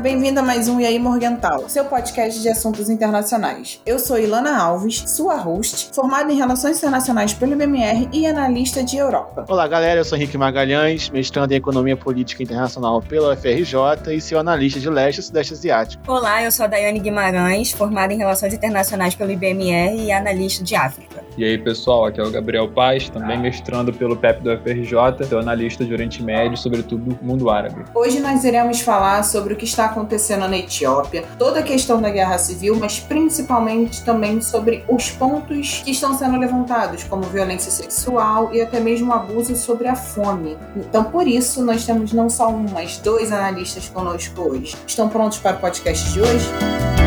[0.00, 3.82] bem-vindo a mais um E aí Morgental, seu podcast de assuntos internacionais.
[3.84, 8.96] Eu sou Ilana Alves, sua host, formada em Relações Internacionais pelo IBMR e analista de
[8.96, 9.44] Europa.
[9.46, 14.38] Olá, galera, eu sou Henrique Magalhães, mestrando em Economia Política Internacional pela UFRJ e seu
[14.38, 16.02] analista de Leste e Sudeste Asiático.
[16.10, 20.74] Olá, eu sou a Daiane Guimarães, formada em Relações Internacionais pelo IBMR e analista de
[20.74, 21.22] África.
[21.36, 25.38] E aí, pessoal, aqui é o Gabriel Paz, também mestrando pelo PEP do UFRJ, sou
[25.38, 27.84] analista de Oriente Médio, sobretudo mundo árabe.
[27.94, 32.10] Hoje nós iremos falar sobre o que está acontecendo na Etiópia, toda a questão da
[32.10, 38.50] guerra civil, mas principalmente também sobre os pontos que estão sendo levantados, como violência sexual
[38.52, 40.56] e até mesmo abuso sobre a fome.
[40.76, 44.76] Então, por isso, nós temos não só um, mas dois analistas conosco hoje.
[44.86, 46.99] Estão prontos para o podcast de hoje?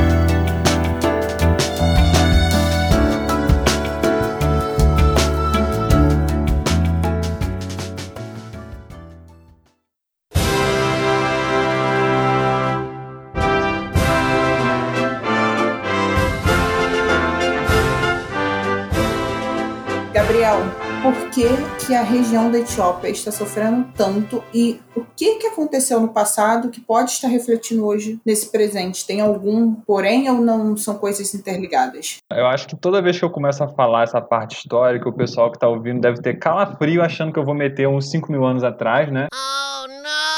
[21.33, 25.99] Por que, que a região da Etiópia está sofrendo tanto e o que, que aconteceu
[25.99, 29.05] no passado que pode estar refletindo hoje nesse presente?
[29.05, 32.19] Tem algum, porém, ou não são coisas interligadas?
[32.31, 35.49] Eu acho que toda vez que eu começo a falar essa parte histórica, o pessoal
[35.49, 38.63] que está ouvindo deve ter calafrio achando que eu vou meter uns 5 mil anos
[38.63, 39.27] atrás, né?
[39.33, 40.32] Oh, não!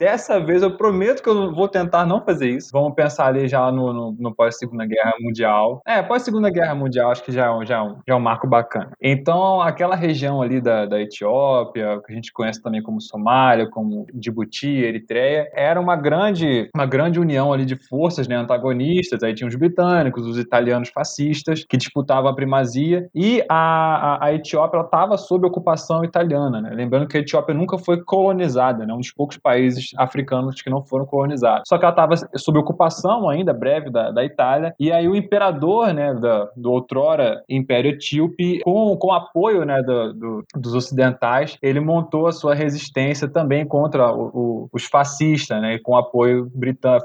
[0.00, 2.70] Dessa vez eu prometo que eu vou tentar não fazer isso.
[2.72, 5.82] Vamos pensar ali já no, no, no pós-Segunda Guerra Mundial.
[5.86, 8.20] É, pós-Segunda Guerra Mundial acho que já é, um, já, é um, já é um
[8.20, 8.92] marco bacana.
[8.98, 14.06] Então, aquela região ali da, da Etiópia, que a gente conhece também como Somália, como
[14.14, 19.22] Djibouti, Eritreia, era uma grande, uma grande união ali de forças né, antagonistas.
[19.22, 23.06] Aí tinha os britânicos, os italianos fascistas, que disputavam a primazia.
[23.14, 26.58] E a, a, a Etiópia estava sob ocupação italiana.
[26.62, 26.70] Né?
[26.70, 28.94] Lembrando que a Etiópia nunca foi colonizada, né?
[28.94, 31.62] um dos poucos países africanos que não foram colonizados.
[31.66, 35.92] Só que ela estava sob ocupação ainda breve da, da Itália, e aí o imperador
[35.92, 41.80] né, da, do outrora Império Etíope, com, com apoio né, do, do, dos ocidentais, ele
[41.80, 46.50] montou a sua resistência também contra o, o, os fascistas, né, com apoio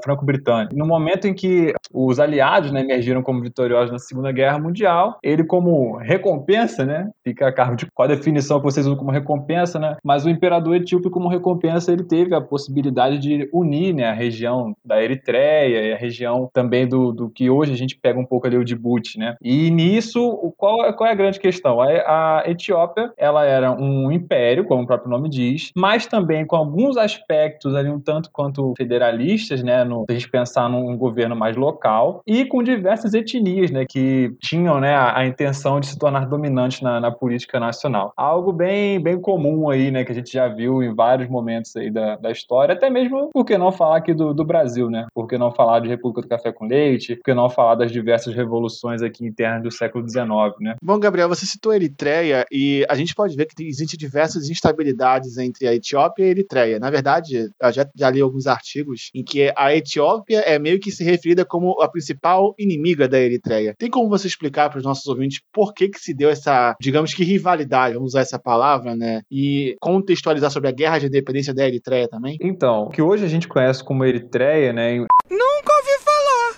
[0.02, 0.76] franco-britânico.
[0.76, 5.44] No momento em que os aliados né, emergiram como vitoriosos na Segunda Guerra Mundial, ele
[5.44, 9.78] como recompensa, né, fica a cargo de qual a definição que vocês usam como recompensa,
[9.78, 14.06] né, mas o imperador etíope como recompensa ele teve a possibilidade possibilidade de unir né,
[14.06, 18.18] a região da Eritreia e a região também do, do que hoje a gente pega
[18.18, 19.36] um pouco ali o Djibouti, né?
[19.40, 21.80] E nisso, qual, é, qual é a grande questão?
[21.80, 26.56] A, a Etiópia, ela era um império, como o próprio nome diz, mas também com
[26.56, 29.84] alguns aspectos ali um tanto quanto federalistas, né?
[29.84, 33.84] No, se a gente pensar num governo mais local e com diversas etnias, né?
[33.88, 38.12] Que tinham, né, a, a intenção de se tornar dominantes na, na, política nacional.
[38.16, 40.04] Algo bem, bem comum aí, né?
[40.04, 43.44] Que a gente já viu em vários momentos aí da, da história até mesmo por
[43.44, 45.06] que não falar aqui do, do Brasil, né?
[45.14, 47.16] Por que não falar de República do Café com Leite?
[47.16, 50.26] Por que não falar das diversas revoluções aqui internas do século XIX,
[50.60, 50.76] né?
[50.82, 55.38] Bom, Gabriel, você citou a Eritreia e a gente pode ver que existem diversas instabilidades
[55.38, 56.78] entre a Etiópia e a Eritreia.
[56.78, 60.90] Na verdade, eu já, já li alguns artigos em que a Etiópia é meio que
[60.90, 63.74] se referida como a principal inimiga da Eritreia.
[63.78, 67.14] Tem como você explicar para os nossos ouvintes por que que se deu essa, digamos
[67.14, 69.22] que rivalidade, vamos usar essa palavra, né?
[69.30, 72.36] E contextualizar sobre a guerra de independência da Eritreia também?
[72.46, 74.94] Então, o que hoje a gente conhece como Eritreia, né?
[74.96, 75.45] Falar!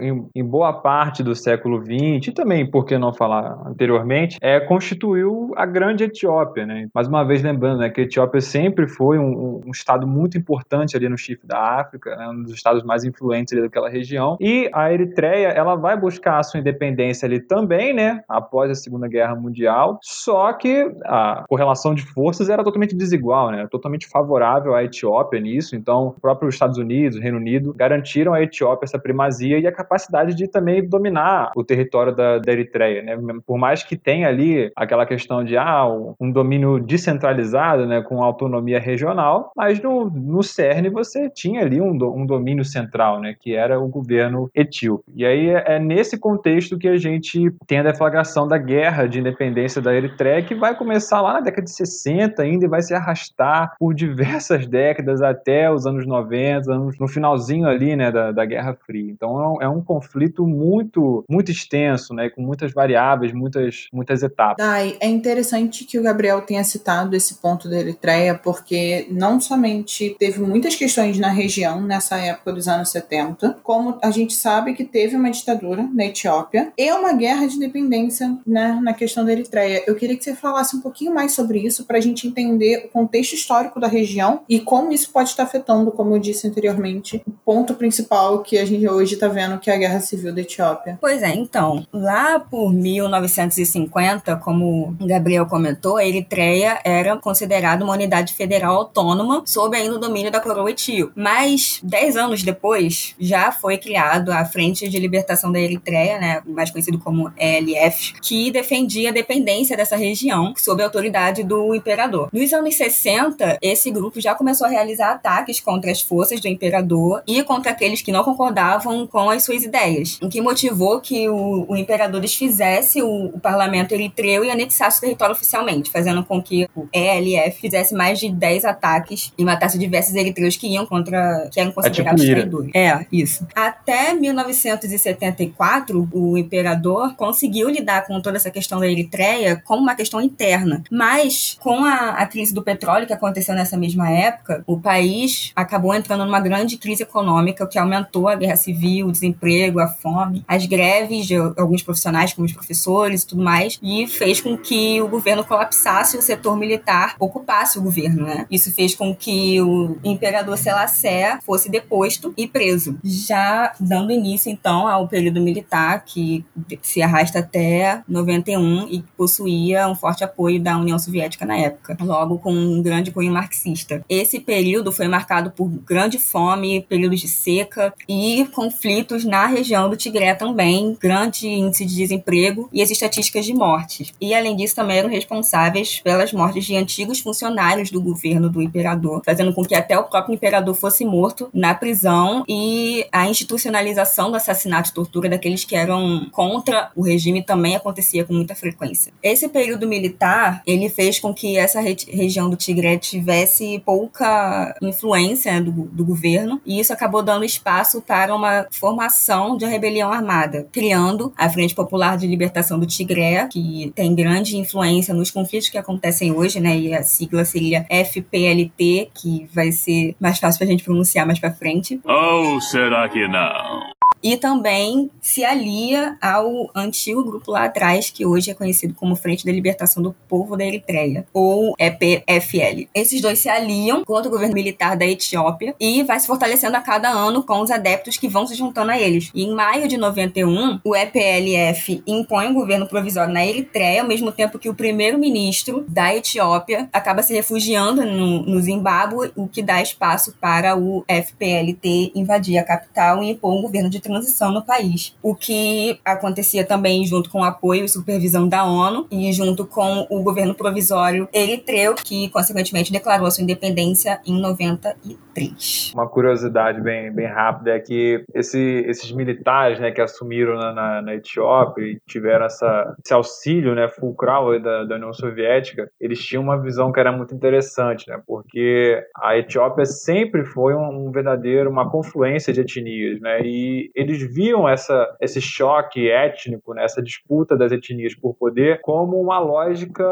[0.01, 4.61] Em, em, boa parte do século XX, e também, por que não falar anteriormente, é,
[4.61, 6.89] constituiu a grande Etiópia, né?
[6.95, 10.97] Mais uma vez lembrando né, que a Etiópia sempre foi um, um estado muito importante
[10.97, 14.71] ali no chifre da África, né, um dos estados mais influentes ali daquela região, e
[14.73, 18.23] a Eritreia, ela vai buscar a sua independência ali também, né?
[18.29, 23.67] Após a Segunda Guerra Mundial, só que a correlação de forças era totalmente desigual, né?
[23.71, 28.85] Totalmente favorável à Etiópia nisso, então o próprio Estados Unidos, Reino Unido, garantiram à Etiópia
[28.85, 33.17] essa primazia e a capacidade de também dominar o território da, da Eritreia, né?
[33.47, 35.87] Por mais que tenha ali aquela questão de ah,
[36.21, 41.93] um domínio descentralizado, né, com autonomia regional, mas no, no cerne você tinha ali um,
[41.93, 45.05] um domínio central, né, que era o governo etíope.
[45.15, 49.21] E aí é, é nesse contexto que a gente tem a deflagração da guerra de
[49.21, 52.95] independência da Eritreia, que vai começar lá na década de 60 ainda e vai se
[52.95, 58.45] arrastar por diversas décadas até os anos 90, anos, no finalzinho ali, né, da, da
[58.45, 59.11] Guerra Fria.
[59.11, 62.29] Então é um, um conflito muito, muito extenso, né?
[62.31, 64.57] Com muitas variáveis, muitas, muitas etapas.
[64.59, 70.17] Dai, é interessante que o Gabriel tenha citado esse ponto da Eritreia, porque não somente
[70.19, 74.85] teve muitas questões na região nessa época dos anos 70, como a gente sabe que
[74.85, 79.83] teve uma ditadura na Etiópia e uma guerra de independência né, na questão da Eritreia.
[79.87, 82.89] Eu queria que você falasse um pouquinho mais sobre isso para a gente entender o
[82.89, 87.31] contexto histórico da região e como isso pode estar afetando, como eu disse anteriormente, o
[87.31, 90.99] ponto principal que a gente hoje está vendo, que é a guerra civil da Etiópia.
[91.01, 98.35] Pois é, então, lá por 1950, como Gabriel comentou, a Eritreia era considerada uma unidade
[98.35, 101.13] federal autônoma sob ainda o domínio da coroa etíope.
[101.17, 106.71] Mas, dez anos depois, já foi criado a Frente de Libertação da Eritreia, né, mais
[106.71, 112.29] conhecido como ELF, que defendia a dependência dessa região sob a autoridade do imperador.
[112.33, 117.23] Nos anos 60, esse grupo já começou a realizar ataques contra as forças do imperador
[117.27, 121.67] e contra aqueles que não concordavam com as suas ideias, o que motivou que o,
[121.69, 126.69] o imperador desfizesse o, o, parlamento eritreu e anexasse o território oficialmente, fazendo com que
[126.75, 131.61] o ELF fizesse mais de 10 ataques e matasse diversos eritreus que iam contra que
[131.61, 132.71] eram considerados é tipo traidores.
[132.75, 133.47] É, isso.
[133.55, 140.21] Até 1974, o imperador conseguiu lidar com toda essa questão da Eritreia como uma questão
[140.21, 145.53] interna, mas com a, a crise do petróleo que aconteceu nessa mesma época, o país
[145.55, 149.48] acabou entrando numa grande crise econômica, o que aumentou a guerra civil, o desemprego,
[149.79, 154.41] a fome, as greves de alguns profissionais, como os professores e tudo mais, e fez
[154.41, 158.47] com que o governo colapsasse e o setor militar ocupasse o governo, né?
[158.51, 164.87] Isso fez com que o imperador Selassie fosse deposto e preso, já dando início então
[164.87, 166.45] ao período militar que
[166.83, 172.39] se arrasta até 91 e possuía um forte apoio da União Soviética na época, logo
[172.39, 174.05] com um grande cunho marxista.
[174.09, 179.97] Esse período foi marcado por grande fome, períodos de seca e conflitos na região do
[179.97, 184.13] Tigré também, grande índice de desemprego e as estatísticas de mortes.
[184.21, 189.23] E além disso também eram responsáveis pelas mortes de antigos funcionários do governo do imperador,
[189.25, 194.37] fazendo com que até o próprio imperador fosse morto na prisão e a institucionalização do
[194.37, 199.13] assassinato e tortura daqueles que eram contra o regime também acontecia com muita frequência.
[199.23, 205.61] Esse período militar, ele fez com que essa re região do Tigré tivesse pouca influência
[205.61, 209.18] do, do governo e isso acabou dando espaço para uma formação
[209.57, 215.13] de rebelião armada, criando a Frente Popular de Libertação do Tigré, que tem grande influência
[215.13, 216.79] nos conflitos que acontecem hoje, né?
[216.79, 221.39] E a sigla seria FPLT, que vai ser mais fácil para a gente pronunciar mais
[221.39, 222.01] para frente.
[222.05, 223.88] Ou será que não?
[224.23, 229.45] E também se alia ao antigo grupo lá atrás, que hoje é conhecido como Frente
[229.45, 232.89] da Libertação do Povo da Eritreia, ou EPFL.
[232.95, 236.81] Esses dois se aliam contra o governo militar da Etiópia e vai se fortalecendo a
[236.81, 239.31] cada ano com os adeptos que vão se juntando a eles.
[239.35, 244.33] E em maio de 91, o EPLF impõe um governo provisório na Eritreia, ao mesmo
[244.33, 249.81] tempo que o primeiro-ministro da Etiópia acaba se refugiando no, no Zimbábue, o que dá
[249.81, 255.15] espaço para o FPLT invadir a capital e impor um governo de transição no país.
[255.23, 260.07] O que acontecia também junto com o apoio e supervisão da ONU e junto com
[260.11, 265.93] o governo provisório eritreu, que consequentemente declarou sua independência em 93.
[265.95, 271.03] Uma curiosidade bem, bem rápida é que esse, esses militares né, que assumiram na, na,
[271.03, 276.43] na Etiópia e tiveram essa, esse auxílio né, fulcral da, da União Soviética, eles tinham
[276.43, 281.71] uma visão que era muito interessante, né, porque a Etiópia sempre foi um, um verdadeiro,
[281.71, 287.57] uma confluência de etnias, né, e eles viam essa, esse choque étnico, né, essa disputa
[287.57, 290.05] das etnias por poder, como uma lógica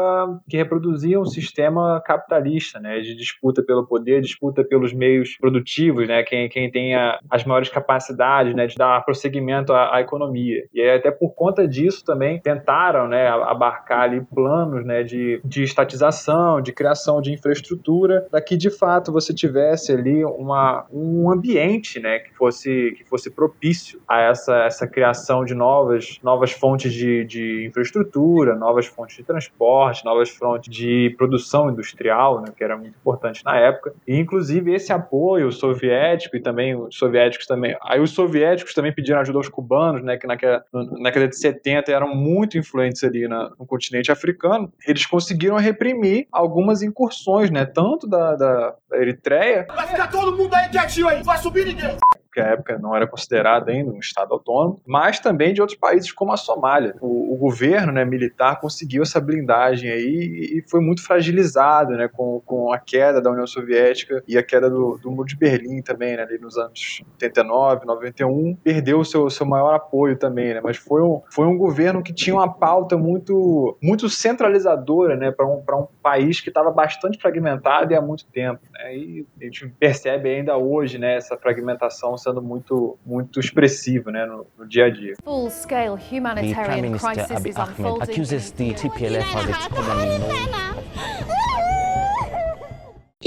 [0.49, 6.21] que reproduzia um sistema capitalista, né, de disputa pelo poder, disputa pelos meios produtivos, né,
[6.23, 10.65] quem, quem tem a, as maiores capacidades né, de dar prosseguimento à, à, economia.
[10.73, 16.61] E até por conta disso também tentaram né, abarcar ali planos né, de, de estatização,
[16.61, 22.19] de criação de infraestrutura, para que de fato você tivesse ali uma, um ambiente né,
[22.19, 27.23] que, fosse, que fosse propício propício a essa, essa criação de novas, novas fontes de,
[27.25, 32.95] de infraestrutura, novas fontes de transporte, novas fontes de produção industrial, né, que era muito
[32.95, 33.93] importante na época.
[34.07, 37.75] E, inclusive, esse apoio soviético e também os soviéticos também.
[37.83, 41.91] Aí os soviéticos também pediram ajuda aos cubanos, né, que naquela, na década de 70
[41.91, 44.71] eram muito influentes ali na, no continente africano.
[44.85, 49.67] Eles conseguiram reprimir algumas incursões, né, tanto da, da, da Eritreia.
[49.67, 51.97] Vai ficar todo mundo aí quietinho aí, vai subir ninguém
[52.37, 56.11] porque a época não era considerada ainda um Estado autônomo, mas também de outros países
[56.11, 56.95] como a Somália.
[57.01, 62.41] O, o governo né, militar conseguiu essa blindagem aí e foi muito fragilizado né, com,
[62.45, 66.15] com a queda da União Soviética e a queda do, do Muro de Berlim também,
[66.15, 70.77] né, ali nos anos 89, 91, perdeu o seu, seu maior apoio também, né, mas
[70.77, 75.57] foi um, foi um governo que tinha uma pauta muito, muito centralizadora né, para um,
[75.57, 78.61] um país que estava bastante fragmentado e há muito tempo.
[78.73, 84.25] Né, e a gente percebe ainda hoje né, essa fragmentação sendo muito, muito expressiva né,
[84.25, 85.13] no, no dia a dia.
[85.23, 88.03] Full-scale humanitarian crisis is unfolding.
[88.03, 89.67] accuses the TPLF of its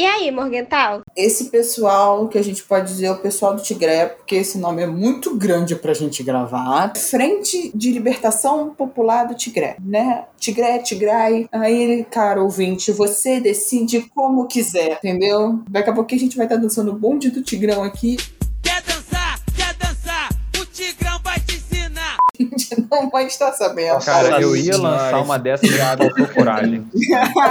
[0.00, 1.02] E aí, Morgental?
[1.16, 4.82] Esse pessoal que a gente pode dizer é o pessoal do Tigré, porque esse nome
[4.82, 6.92] é muito grande pra gente gravar.
[6.96, 10.24] Frente de Libertação Popular do Tigré, né?
[10.38, 11.48] Tigré, Tigray.
[11.52, 15.60] Aí, cara, ouvinte, você decide como quiser, entendeu?
[15.68, 18.16] Daqui a pouco a gente vai estar tá dançando o bonde do Tigrão aqui.
[22.40, 24.04] Gente não pode estar sabendo.
[24.04, 26.86] Cara, eu ia lançar uma dessas e faltou coragem.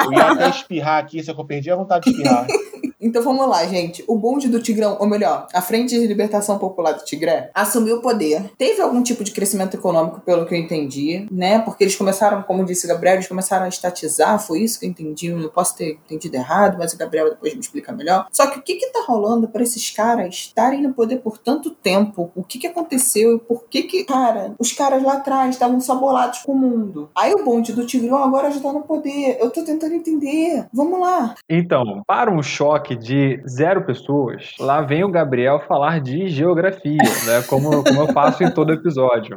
[0.05, 2.47] Eu ia até espirrar aqui, só que eu perdi a vontade de espirrar.
[3.01, 4.03] Então vamos lá, gente.
[4.07, 8.01] O bonde do Tigrão, ou melhor, a Frente de Libertação Popular do Tigré, assumiu o
[8.01, 8.51] poder.
[8.57, 11.59] Teve algum tipo de crescimento econômico, pelo que eu entendi, né?
[11.59, 14.89] Porque eles começaram, como disse o Gabriel, eles começaram a estatizar, foi isso que eu
[14.89, 15.27] entendi.
[15.27, 18.27] Eu posso ter entendido errado, mas o Gabriel depois me explica melhor.
[18.31, 21.71] Só que o que que tá rolando para esses caras estarem no poder por tanto
[21.71, 22.31] tempo?
[22.35, 25.95] O que que aconteceu e por que que, cara, os caras lá atrás estavam só
[25.95, 27.09] bolados com o mundo?
[27.15, 29.37] Aí o bonde do Tigrão agora já tá no poder.
[29.39, 30.65] Eu tô tentando entender.
[30.73, 31.35] Vamos lá.
[31.49, 37.41] Então, para um choque de zero pessoas, lá vem o Gabriel falar de geografia, né?
[37.47, 39.35] Como, como eu faço em todo episódio.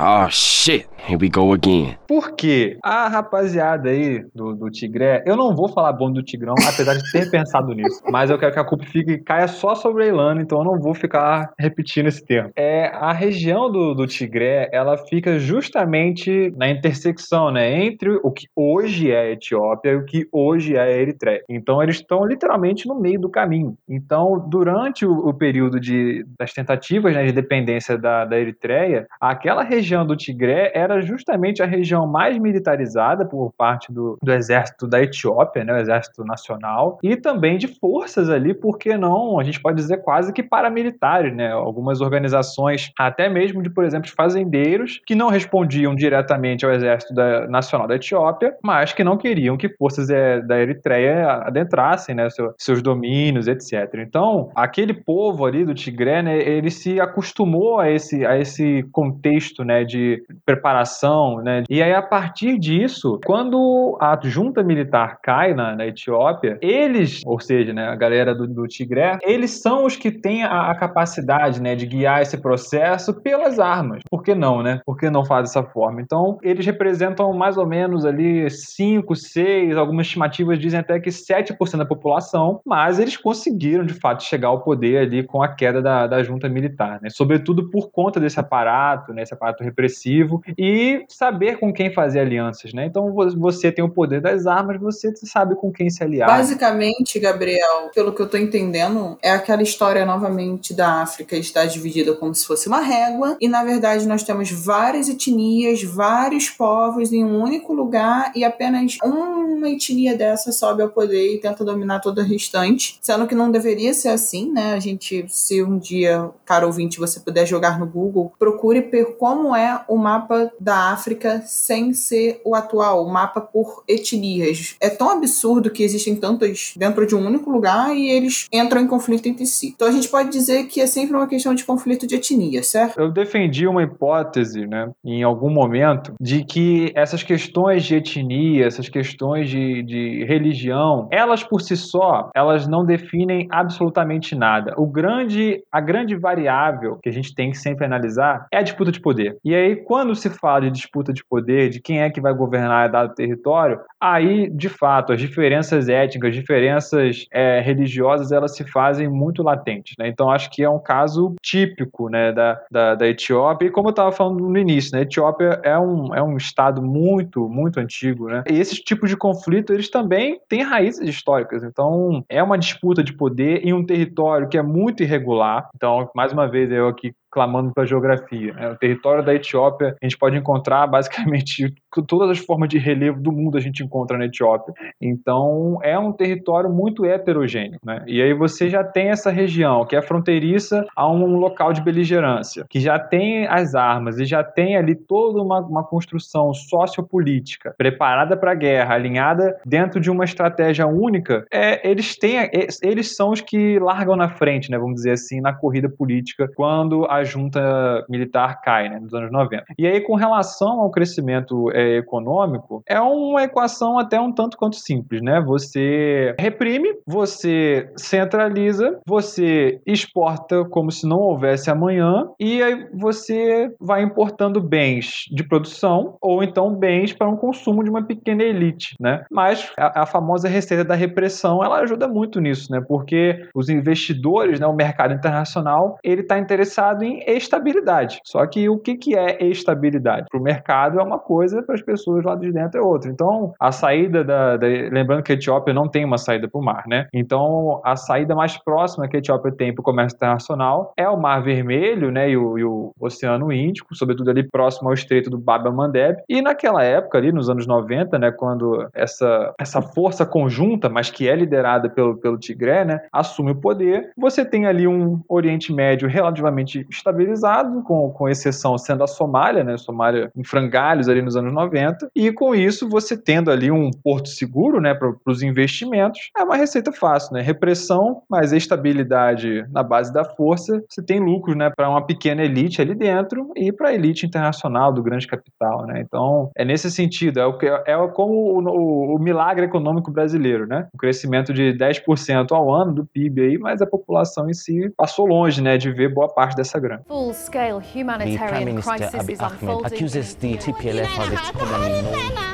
[0.00, 1.96] Oh shit, here we go again.
[2.06, 2.78] Por quê?
[2.84, 7.10] A rapaziada aí do, do Tigré, eu não vou falar bom do Tigrão, apesar de
[7.10, 10.40] ter pensado nisso, mas eu quero que a culpa fique caia só sobre a Ilana,
[10.40, 12.52] então eu não vou ficar repetindo esse termo.
[12.54, 18.46] É, a região do, do Tigré, ela fica justamente na intersecção, né, entre o que
[18.54, 21.42] hoje é a Etiópia e o que hoje é a Eritreia.
[21.48, 23.76] Então eles estão literalmente no meio do caminho.
[23.88, 29.64] Então, durante o, o período de, das tentativas né, de dependência da, da Eritreia, aquela
[29.64, 34.86] região região do Tigré era justamente a região mais militarizada por parte do, do exército
[34.86, 39.60] da Etiópia, né, o exército nacional, e também de forças ali, porque não, a gente
[39.60, 45.14] pode dizer quase que paramilitares, né, algumas organizações, até mesmo de, por exemplo, fazendeiros, que
[45.14, 50.10] não respondiam diretamente ao exército da, nacional da Etiópia, mas que não queriam que forças
[50.10, 53.94] é, da Eritreia adentrassem, né, seu, seus domínios, etc.
[54.06, 59.64] Então, aquele povo ali do Tigré, né, ele se acostumou a esse, a esse contexto,
[59.68, 61.62] né, de preparação, né?
[61.68, 67.38] E aí a partir disso, quando a junta militar cai na, na Etiópia, eles, ou
[67.38, 71.60] seja, né, a galera do, do Tigré, eles são os que têm a, a, capacidade,
[71.60, 74.00] né, de guiar esse processo pelas armas.
[74.10, 74.80] Por que não, né?
[74.86, 76.00] Por que não faz dessa forma?
[76.00, 81.76] Então, eles representam mais ou menos ali 5, 6, algumas estimativas dizem até que 7%
[81.76, 86.06] da população, mas eles conseguiram de fato chegar ao poder ali com a queda da,
[86.06, 87.10] da junta militar, né?
[87.10, 92.72] Sobretudo por conta desse aparato, né, esse aparato repressivo e saber com quem fazer alianças,
[92.72, 92.86] né?
[92.86, 96.28] Então você tem o poder das armas, você sabe com quem se aliar.
[96.28, 102.14] Basicamente, Gabriel, pelo que eu tô entendendo, é aquela história novamente da África está dividida
[102.14, 107.24] como se fosse uma régua e na verdade nós temos várias etnias, vários povos em
[107.24, 112.20] um único lugar e apenas uma etnia dessa sobe ao poder e tenta dominar todo
[112.20, 114.74] o restante, sendo que não deveria ser assim, né?
[114.74, 118.82] A gente, se um dia, caro ouvinte, você puder jogar no Google, procure
[119.18, 124.76] como é o mapa da África sem ser o atual, o mapa por etnias.
[124.80, 128.86] É tão absurdo que existem tantas dentro de um único lugar e eles entram em
[128.86, 129.72] conflito entre si.
[129.74, 132.98] Então a gente pode dizer que é sempre uma questão de conflito de etnia, certo?
[132.98, 138.88] Eu defendi uma hipótese, né, em algum momento, de que essas questões de etnia, essas
[138.88, 144.74] questões de, de religião, elas por si só, elas não definem absolutamente nada.
[144.76, 148.92] O grande, a grande variável que a gente tem que sempre analisar é a disputa
[148.92, 149.36] de poder.
[149.44, 152.90] E aí, quando se fala de disputa de poder, de quem é que vai governar
[152.90, 159.42] dado território, aí, de fato, as diferenças étnicas, diferenças é, religiosas, elas se fazem muito
[159.42, 159.94] latentes.
[159.98, 160.08] Né?
[160.08, 163.66] Então, acho que é um caso típico né, da, da, da Etiópia.
[163.66, 166.82] E como eu estava falando no início, né, a Etiópia é um, é um estado
[166.82, 168.28] muito, muito antigo.
[168.28, 168.44] Né?
[168.50, 171.62] E esses tipos de conflito, eles também têm raízes históricas.
[171.62, 175.68] Então, é uma disputa de poder em um território que é muito irregular.
[175.74, 178.52] Então, mais uma vez, eu aqui clamando para a geografia.
[178.52, 178.70] Né?
[178.70, 181.74] O território da Etiópia, a gente pode encontrar basicamente
[182.06, 184.74] todas as formas de relevo do mundo a gente encontra na Etiópia.
[185.00, 188.02] Então, é um território muito heterogêneo, né?
[188.06, 192.66] E aí você já tem essa região que é fronteiriça a um local de beligerância,
[192.68, 198.36] que já tem as armas e já tem ali toda uma, uma construção sociopolítica preparada
[198.36, 201.46] para a guerra, alinhada dentro de uma estratégia única.
[201.50, 202.50] É, eles têm, é,
[202.82, 204.78] eles são os que largam na frente, né?
[204.78, 208.98] Vamos dizer assim, na corrida política quando a junta militar cai, né?
[209.00, 209.64] Nos anos 90.
[209.78, 214.76] E aí, com relação ao crescimento é, econômico, é uma equação até um tanto quanto
[214.76, 215.40] simples, né?
[215.40, 224.02] Você reprime, você centraliza, você exporta como se não houvesse amanhã e aí você vai
[224.02, 229.24] importando bens de produção ou então bens para um consumo de uma pequena elite, né?
[229.30, 232.80] Mas a, a famosa receita da repressão, ela ajuda muito nisso, né?
[232.86, 238.20] Porque os investidores, né, o mercado internacional, ele está interessado em estabilidade.
[238.24, 240.26] Só que o que, que é estabilidade?
[240.30, 243.10] Para o mercado é uma coisa, para as pessoas lá de dentro é outra.
[243.10, 246.64] Então, a saída da, da, Lembrando que a Etiópia não tem uma saída para o
[246.64, 247.06] mar, né?
[247.12, 251.20] Então, a saída mais próxima que a Etiópia tem para o comércio internacional é o
[251.20, 252.30] Mar Vermelho, né?
[252.30, 256.16] E o, e o, Oceano Índico, sobretudo ali próximo ao Estreito do Bab el-Mandeb.
[256.28, 258.30] E naquela época, ali nos anos 90, né?
[258.30, 263.02] Quando essa, essa força conjunta, mas que é liderada pelo, pelo Tigré, né?
[263.12, 269.04] Assume o poder, você tem ali um Oriente Médio relativamente estabilizado, com, com exceção sendo
[269.04, 269.76] a Somália, né?
[269.76, 272.10] Somália em frangalhos ali nos anos 90.
[272.14, 274.94] E com isso, você tendo ali um porto seguro, né?
[274.94, 277.40] Para os investimentos, é uma receita fácil, né?
[277.40, 281.70] Repressão, mais estabilidade na base da força, você tem lucros, né?
[281.74, 286.00] Para uma pequena elite ali dentro e para a elite internacional do grande capital, né?
[286.00, 290.66] Então, é nesse sentido, é, o que, é como o, o, o milagre econômico brasileiro,
[290.66, 290.86] né?
[290.92, 295.26] O crescimento de 10% ao ano do PIB aí, mas a população em si passou
[295.26, 297.02] longe, né, de ver boa parte dessa grana.
[297.06, 299.86] Full-scale humanitarian crisis is unfolding.
[299.86, 302.47] accuses the TPLF of its こんばん。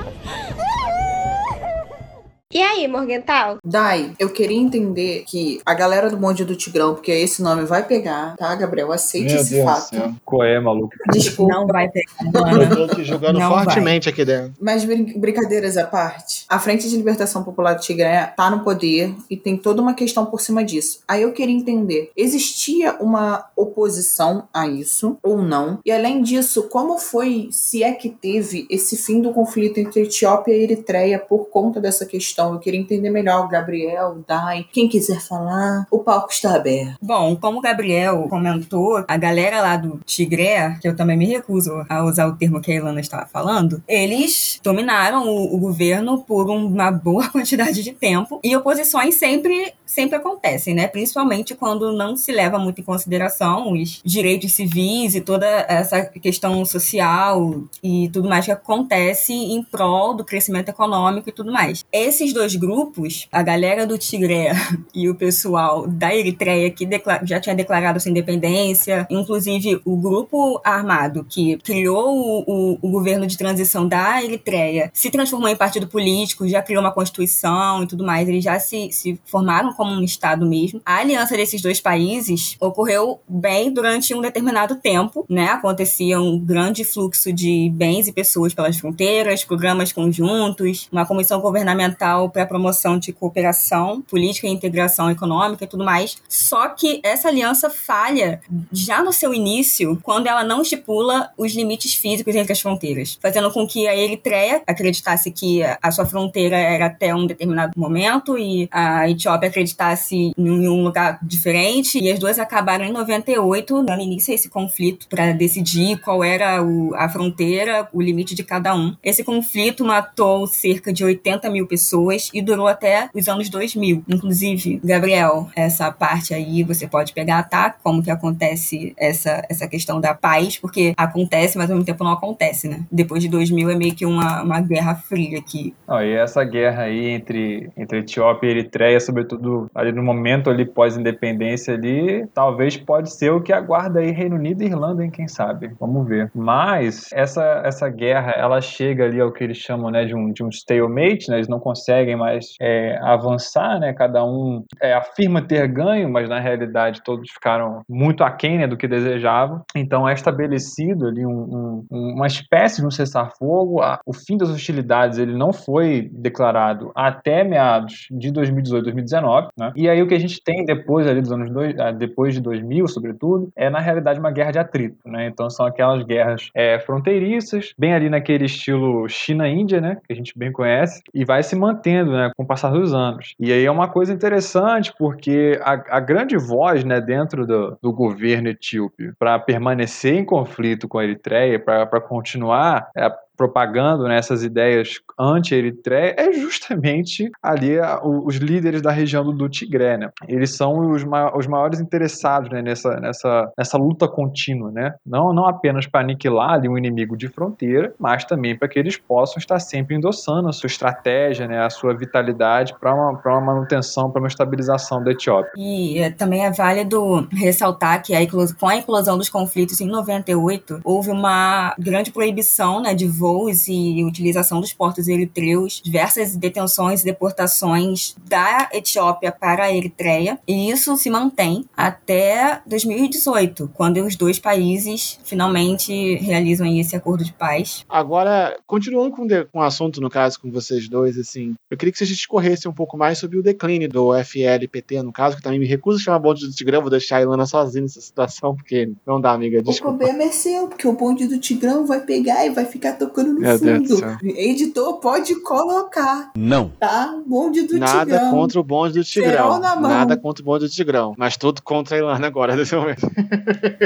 [2.55, 3.59] E aí, Morgental?
[3.65, 7.85] Dai, eu queria entender que a galera do Monte do Tigrão, porque esse nome vai
[7.85, 8.93] pegar, tá, Gabriel?
[8.93, 10.15] Aceite Meu esse Deus fato.
[10.25, 10.95] Qual é, maluco?
[11.13, 11.53] Desculpa.
[11.53, 12.15] Não vai pegar.
[12.53, 14.55] Eu tô aqui jogando Não fortemente aqui dentro.
[14.61, 19.13] Mas brin brincadeiras à parte, a Frente de Libertação Popular do Tigré tá no poder
[19.29, 21.01] e tem toda uma questão por cima disso.
[21.09, 25.81] Aí eu queria entender, existia uma oposição a isso ou não?
[25.85, 30.53] E além disso, como foi, se é que teve esse fim do conflito entre Etiópia
[30.53, 32.44] e Eritreia por conta dessa questão?
[32.53, 36.97] Eu queria entender melhor o Gabriel, o Dai, quem quiser falar, o palco está aberto.
[37.01, 41.85] Bom, como o Gabriel comentou, a galera lá do Tigré, que eu também me recuso
[41.89, 46.51] a usar o termo que a Ilana estava falando, eles dominaram o, o governo por
[46.51, 50.89] uma boa quantidade de tempo e oposições sempre sempre acontecem, né?
[50.89, 56.65] Principalmente quando não se leva muito em consideração os direitos civis e toda essa questão
[56.65, 61.85] social e tudo mais que acontece em prol do crescimento econômico e tudo mais.
[61.93, 64.53] Esses dois grupos, a galera do Tigré
[64.95, 66.87] e o pessoal da Eritreia que
[67.25, 73.27] já tinha declarado sua independência, inclusive o grupo armado que criou o, o, o governo
[73.27, 78.05] de transição da Eritreia, se transformou em partido político, já criou uma constituição e tudo
[78.05, 80.81] mais, eles já se, se formaram como um Estado mesmo.
[80.85, 85.49] A aliança desses dois países ocorreu bem durante um determinado tempo, né?
[85.49, 92.24] Acontecia um grande fluxo de bens e pessoas pelas fronteiras, programas conjuntos, uma comissão governamental
[92.29, 96.17] para a promoção de cooperação política e integração econômica e tudo mais.
[96.29, 98.41] Só que essa aliança falha
[98.73, 103.51] já no seu início, quando ela não estipula os limites físicos entre as fronteiras, fazendo
[103.51, 108.69] com que a Eritreia acreditasse que a sua fronteira era até um determinado momento e
[108.71, 114.33] a Etiópia acreditasse em um lugar diferente, e as duas acabaram em 98, dando início
[114.33, 118.95] a esse conflito para decidir qual era o, a fronteira, o limite de cada um.
[119.03, 124.05] Esse conflito matou cerca de 80 mil pessoas e durou até os anos 2000.
[124.09, 127.75] Inclusive, Gabriel, essa parte aí você pode pegar, tá?
[127.83, 132.13] Como que acontece essa, essa questão da paz, porque acontece, mas ao mesmo tempo não
[132.13, 132.85] acontece, né?
[132.91, 135.75] Depois de 2000 é meio que uma, uma guerra fria aqui.
[135.87, 140.65] Oh, e essa guerra aí entre, entre Etiópia e Eritreia, sobretudo ali no momento ali
[140.65, 145.29] pós-independência ali, talvez pode ser o que aguarda aí Reino Unido e Irlanda, hein, quem
[145.29, 145.73] sabe?
[145.81, 146.31] Vamos ver.
[146.35, 150.43] Mas essa, essa guerra, ela chega ali ao que eles chamam, né, de um, de
[150.43, 151.37] um stalemate, né?
[151.37, 153.93] Eles não conseguem conseguem mais é, avançar, né?
[153.93, 158.77] Cada um é, afirma ter ganho, mas na realidade todos ficaram muito aquém né, do
[158.77, 159.63] que desejavam.
[159.75, 163.81] Então é estabelecido ali um, um, uma espécie de um cessar-fogo.
[164.05, 169.49] O fim das hostilidades ele não foi declarado até meados de 2018, 2019.
[169.57, 169.73] Né?
[169.77, 172.41] E aí o que a gente tem depois ali dos anos dois, ah, depois de
[172.41, 174.99] 2000, sobretudo, é na realidade uma guerra de atrito.
[175.07, 175.27] Né?
[175.27, 179.99] Então são aquelas guerras é, fronteiriças, bem ali naquele estilo China-Índia, né?
[180.07, 183.35] que a gente bem conhece, e vai se mantendo né, com o passar dos anos.
[183.39, 187.93] E aí é uma coisa interessante porque a, a grande voz né, dentro do, do
[187.93, 195.01] governo etíope para permanecer em conflito com a Eritreia, para continuar é, propagando né, ideias
[195.19, 200.11] anti-Eritreia é justamente ali a, os líderes da região do, Tigré, né?
[200.27, 204.95] Eles são os, ma os maiores interessados né, nessa, nessa, nessa luta contínua, né?
[205.07, 208.97] Não, não apenas para aniquilar ali um inimigo de fronteira, mas também para que eles
[208.97, 214.11] possam estar sempre endossando a sua estratégia, né, a sua vitalidade para uma, uma manutenção,
[214.11, 215.53] para uma estabilização da Etiópia.
[215.57, 218.25] E é, também é válido ressaltar que a
[218.59, 224.05] com a inclusão dos conflitos em 98, houve uma grande proibição né, de voos e
[224.05, 230.95] utilização dos portos eritreus, diversas detenções e deportações da Etiópia para a Eritreia, e isso
[230.99, 237.83] se mantém até 2018, quando os dois países finalmente realizam esse acordo de paz.
[237.89, 241.99] Agora, continuando com, com o assunto, no caso, com vocês dois, assim, eu queria que
[241.99, 245.67] vocês discorressem um pouco mais sobre o declínio do FLPT, no caso, que também me
[245.67, 249.19] recuso a chamar bonde do Tigrão, vou deixar a Ilana sozinha nessa situação, porque não
[249.19, 249.63] dá, amiga.
[249.63, 249.95] Desculpa.
[249.95, 253.14] O problema é seu, porque o bonde do Tigrão vai pegar e vai ficar tocando
[253.15, 254.19] colocando no Meu fundo.
[254.23, 256.33] Editor pode colocar.
[256.37, 256.71] Não.
[256.81, 257.17] Tá?
[257.25, 258.31] Bonde do Nada Tigrão.
[258.33, 259.61] contra o bonde do Tigrão.
[259.61, 261.15] Nada contra o bonde do Tigrão.
[261.17, 263.09] Mas tudo contra a Ilana agora, nesse momento.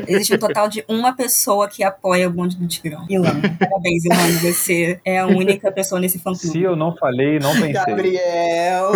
[0.06, 3.04] Existe um total de uma pessoa que apoia o bonde do Tigrão.
[3.08, 3.56] Ilana.
[3.58, 4.38] Parabéns, Ilana.
[4.38, 7.72] Você é a única pessoa nesse fã Se eu não falei, não pensei.
[7.72, 8.92] Gabriel.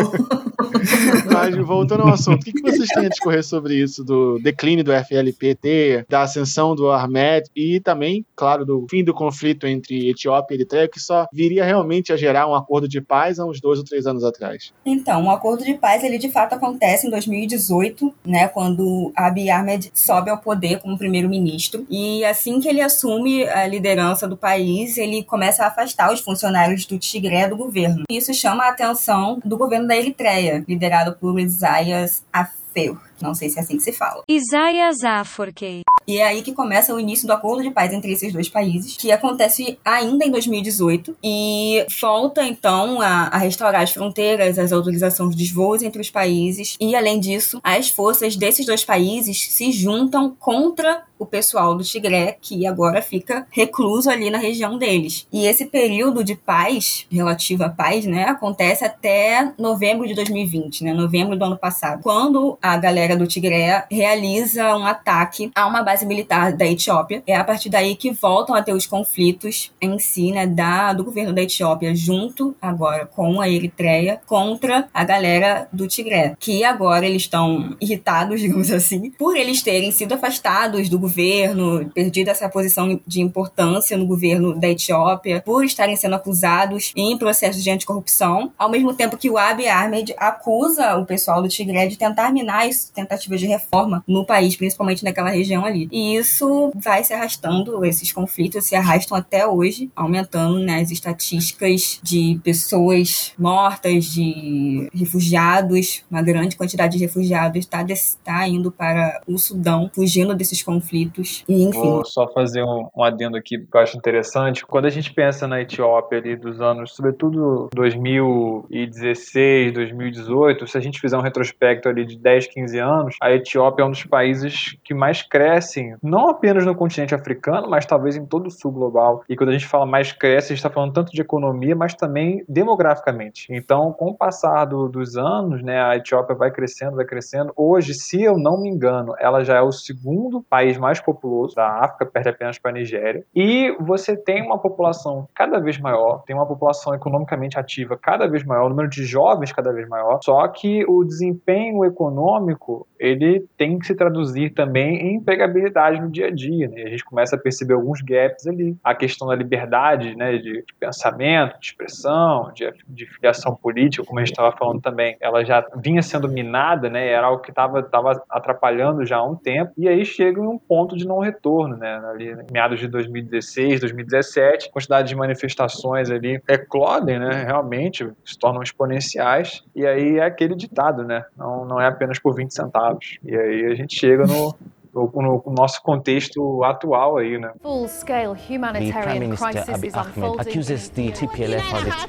[1.32, 4.04] Mas voltando ao assunto, o que, vocês têm a discorrer sobre isso?
[4.04, 9.66] Do declínio do FLPT, da ascensão do Armed e também, claro, do fim do conflito
[9.66, 13.44] entre Etiópia e Eritreia, que só viria realmente a gerar um acordo de paz há
[13.44, 14.72] uns dois ou três anos atrás.
[14.86, 19.50] Então, o um acordo de paz, ele de fato acontece em 2018, né, quando Abiy
[19.50, 24.96] Ahmed sobe ao poder como primeiro-ministro, e assim que ele assume a liderança do país,
[24.96, 28.04] ele começa a afastar os funcionários do Tigré do governo.
[28.10, 32.98] Isso chama a atenção do governo da Eritreia, liderado por Isaias Afeur.
[33.20, 34.22] Não sei se é assim que se fala.
[34.28, 35.82] Isaias Aforkei.
[36.06, 38.96] E é aí que começa o início do acordo de paz entre esses dois países,
[38.96, 45.34] que acontece ainda em 2018 e volta então a, a restaurar as fronteiras, as autorizações
[45.34, 50.34] dos voos entre os países e além disso, as forças desses dois países se juntam
[50.38, 55.26] contra o pessoal do Tigré, que agora fica recluso ali na região deles.
[55.32, 60.92] E esse período de paz, relativo à paz, né, acontece até novembro de 2020, né,
[60.92, 66.06] novembro do ano passado, quando a galera do Tigré realiza um ataque a uma base
[66.06, 67.22] militar da Etiópia.
[67.26, 71.04] É a partir daí que voltam a ter os conflitos em si, né, da, do
[71.04, 77.06] governo da Etiópia, junto agora com a Eritreia, contra a galera do Tigré, que agora
[77.06, 82.98] eles estão irritados, digamos assim, por eles terem sido afastados do governo, perdido essa posição
[83.06, 88.70] de importância no governo da Etiópia, por estarem sendo acusados em processos de anticorrupção, ao
[88.70, 92.90] mesmo tempo que o Abiy Ahmed acusa o pessoal do Tigré de tentar minar isso,
[92.94, 95.81] tentativas de reforma no país, principalmente naquela região ali.
[95.90, 102.00] E isso vai se arrastando, esses conflitos se arrastam até hoje, aumentando né, as estatísticas
[102.02, 107.84] de pessoas mortas, de refugiados, uma grande quantidade de refugiados está
[108.22, 111.44] tá indo para o Sudão, fugindo desses conflitos.
[111.48, 111.80] E, enfim.
[111.80, 114.64] Vou só fazer um, um adendo aqui que eu acho interessante.
[114.66, 121.00] Quando a gente pensa na Etiópia ali dos anos, sobretudo 2016, 2018, se a gente
[121.00, 124.94] fizer um retrospecto ali de 10, 15 anos, a Etiópia é um dos países que
[124.94, 125.22] mais
[125.72, 129.24] crescem, não apenas no continente africano, mas talvez em todo o sul global.
[129.28, 131.94] E quando a gente fala mais cresce, a gente está falando tanto de economia, mas
[131.94, 133.46] também demograficamente.
[133.50, 137.52] Então, com o passar do, dos anos, né, a Etiópia vai crescendo, vai crescendo.
[137.56, 141.66] Hoje, se eu não me engano, ela já é o segundo país mais populoso da
[141.66, 143.24] África, perde apenas para a Nigéria.
[143.34, 148.44] E você tem uma população cada vez maior, tem uma população economicamente ativa cada vez
[148.44, 153.78] maior, o número de jovens cada vez maior, só que o desempenho econômico ele tem
[153.78, 156.82] que se traduzir também em empregabilidade realidade no dia a dia, né?
[156.82, 158.76] A gente começa a perceber alguns gaps ali.
[158.82, 164.18] A questão da liberdade, né, de, de pensamento, de expressão, de, de filiação política, como
[164.18, 167.08] a gente estava falando também, ela já vinha sendo minada, né?
[167.08, 169.72] Era algo que estava tava atrapalhando já há um tempo.
[169.76, 172.00] E aí chega em um ponto de não retorno, né?
[172.10, 177.44] Ali, meados de 2016, 2017, a quantidade de manifestações ali eclodem, né?
[177.44, 179.62] Realmente se tornam exponenciais.
[179.74, 181.24] E aí é aquele ditado, né?
[181.36, 182.91] Não, não é apenas por 20 centavos.
[183.24, 184.54] E aí a gente chega no,
[184.94, 187.52] no, no, nosso contexto atual aí, né?
[187.62, 190.40] Full-scale humanitarian crisis is unfolding.
[190.40, 192.06] accuses the TPLF of its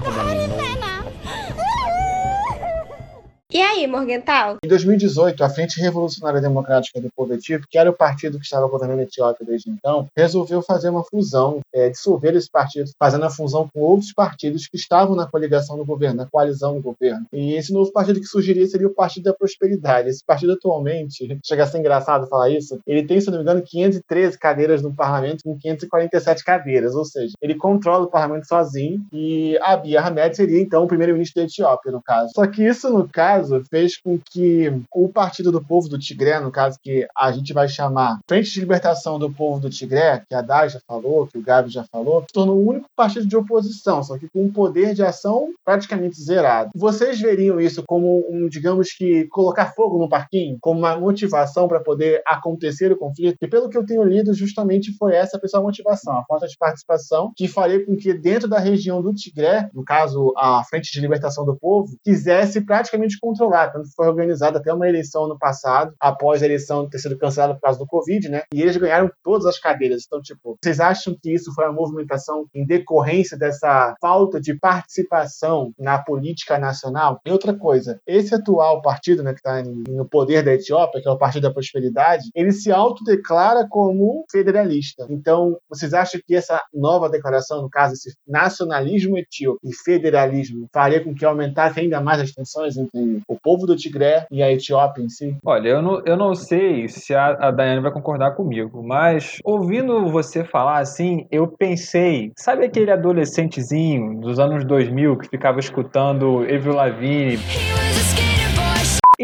[3.53, 4.57] E aí, Morgental?
[4.65, 8.67] Em 2018, a Frente Revolucionária Democrática do Povo Etíope, que era o partido que estava
[8.67, 13.29] governando a Etiópia desde então, resolveu fazer uma fusão, é, dissolver esse partido, fazendo a
[13.29, 17.27] fusão com outros partidos que estavam na coligação do governo, na coalizão do governo.
[17.31, 20.09] E esse novo partido que surgiria seria o Partido da Prosperidade.
[20.09, 23.61] Esse partido atualmente, chega a ser engraçado falar isso, ele tem, se não me engano,
[23.61, 29.59] 513 cadeiras no parlamento com 547 cadeiras, ou seja, ele controla o parlamento sozinho e
[29.61, 32.31] Abiy Ahmed seria então o primeiro-ministro da Etiópia, no caso.
[32.33, 36.39] Só que isso, no caso, caso, fez com que o Partido do Povo do Tigré,
[36.39, 40.35] no caso que a gente vai chamar Frente de Libertação do Povo do Tigré, que
[40.35, 43.35] a Dai já falou, que o Gabi já falou, se tornou o único partido de
[43.35, 46.71] oposição, só que com um poder de ação praticamente zerado.
[46.75, 51.79] Vocês veriam isso como um, digamos que, colocar fogo no parquinho, como uma motivação para
[51.79, 53.37] poder acontecer o conflito?
[53.41, 56.57] E pelo que eu tenho lido, justamente foi essa a principal motivação, a falta de
[56.57, 61.01] participação, que faria com que dentro da região do Tigré, no caso a Frente de
[61.01, 63.71] Libertação do Povo, quisesse praticamente controlar.
[63.71, 67.61] Tanto foi organizada até uma eleição no passado, após a eleição ter sido cancelada por
[67.61, 68.43] causa do Covid, né?
[68.53, 70.03] E eles ganharam todas as cadeiras.
[70.05, 75.73] Então, tipo, vocês acham que isso foi uma movimentação em decorrência dessa falta de participação
[75.77, 77.19] na política nacional?
[77.25, 81.11] E outra coisa, esse atual partido, né, que está no poder da Etiópia, que é
[81.11, 85.05] o Partido da Prosperidade, ele se autodeclara como federalista.
[85.09, 91.03] Então, vocês acham que essa nova declaração, no caso, esse nacionalismo etíope e federalismo, faria
[91.03, 95.03] com que aumentasse ainda mais as tensões entre o povo do Tigré e a Etiópia
[95.03, 95.35] em si?
[95.45, 100.07] Olha, eu não, eu não sei se a, a Daiane vai concordar comigo, mas ouvindo
[100.07, 106.73] você falar assim, eu pensei, sabe aquele adolescentezinho dos anos 2000 que ficava escutando Avril
[106.73, 107.39] Lavigne?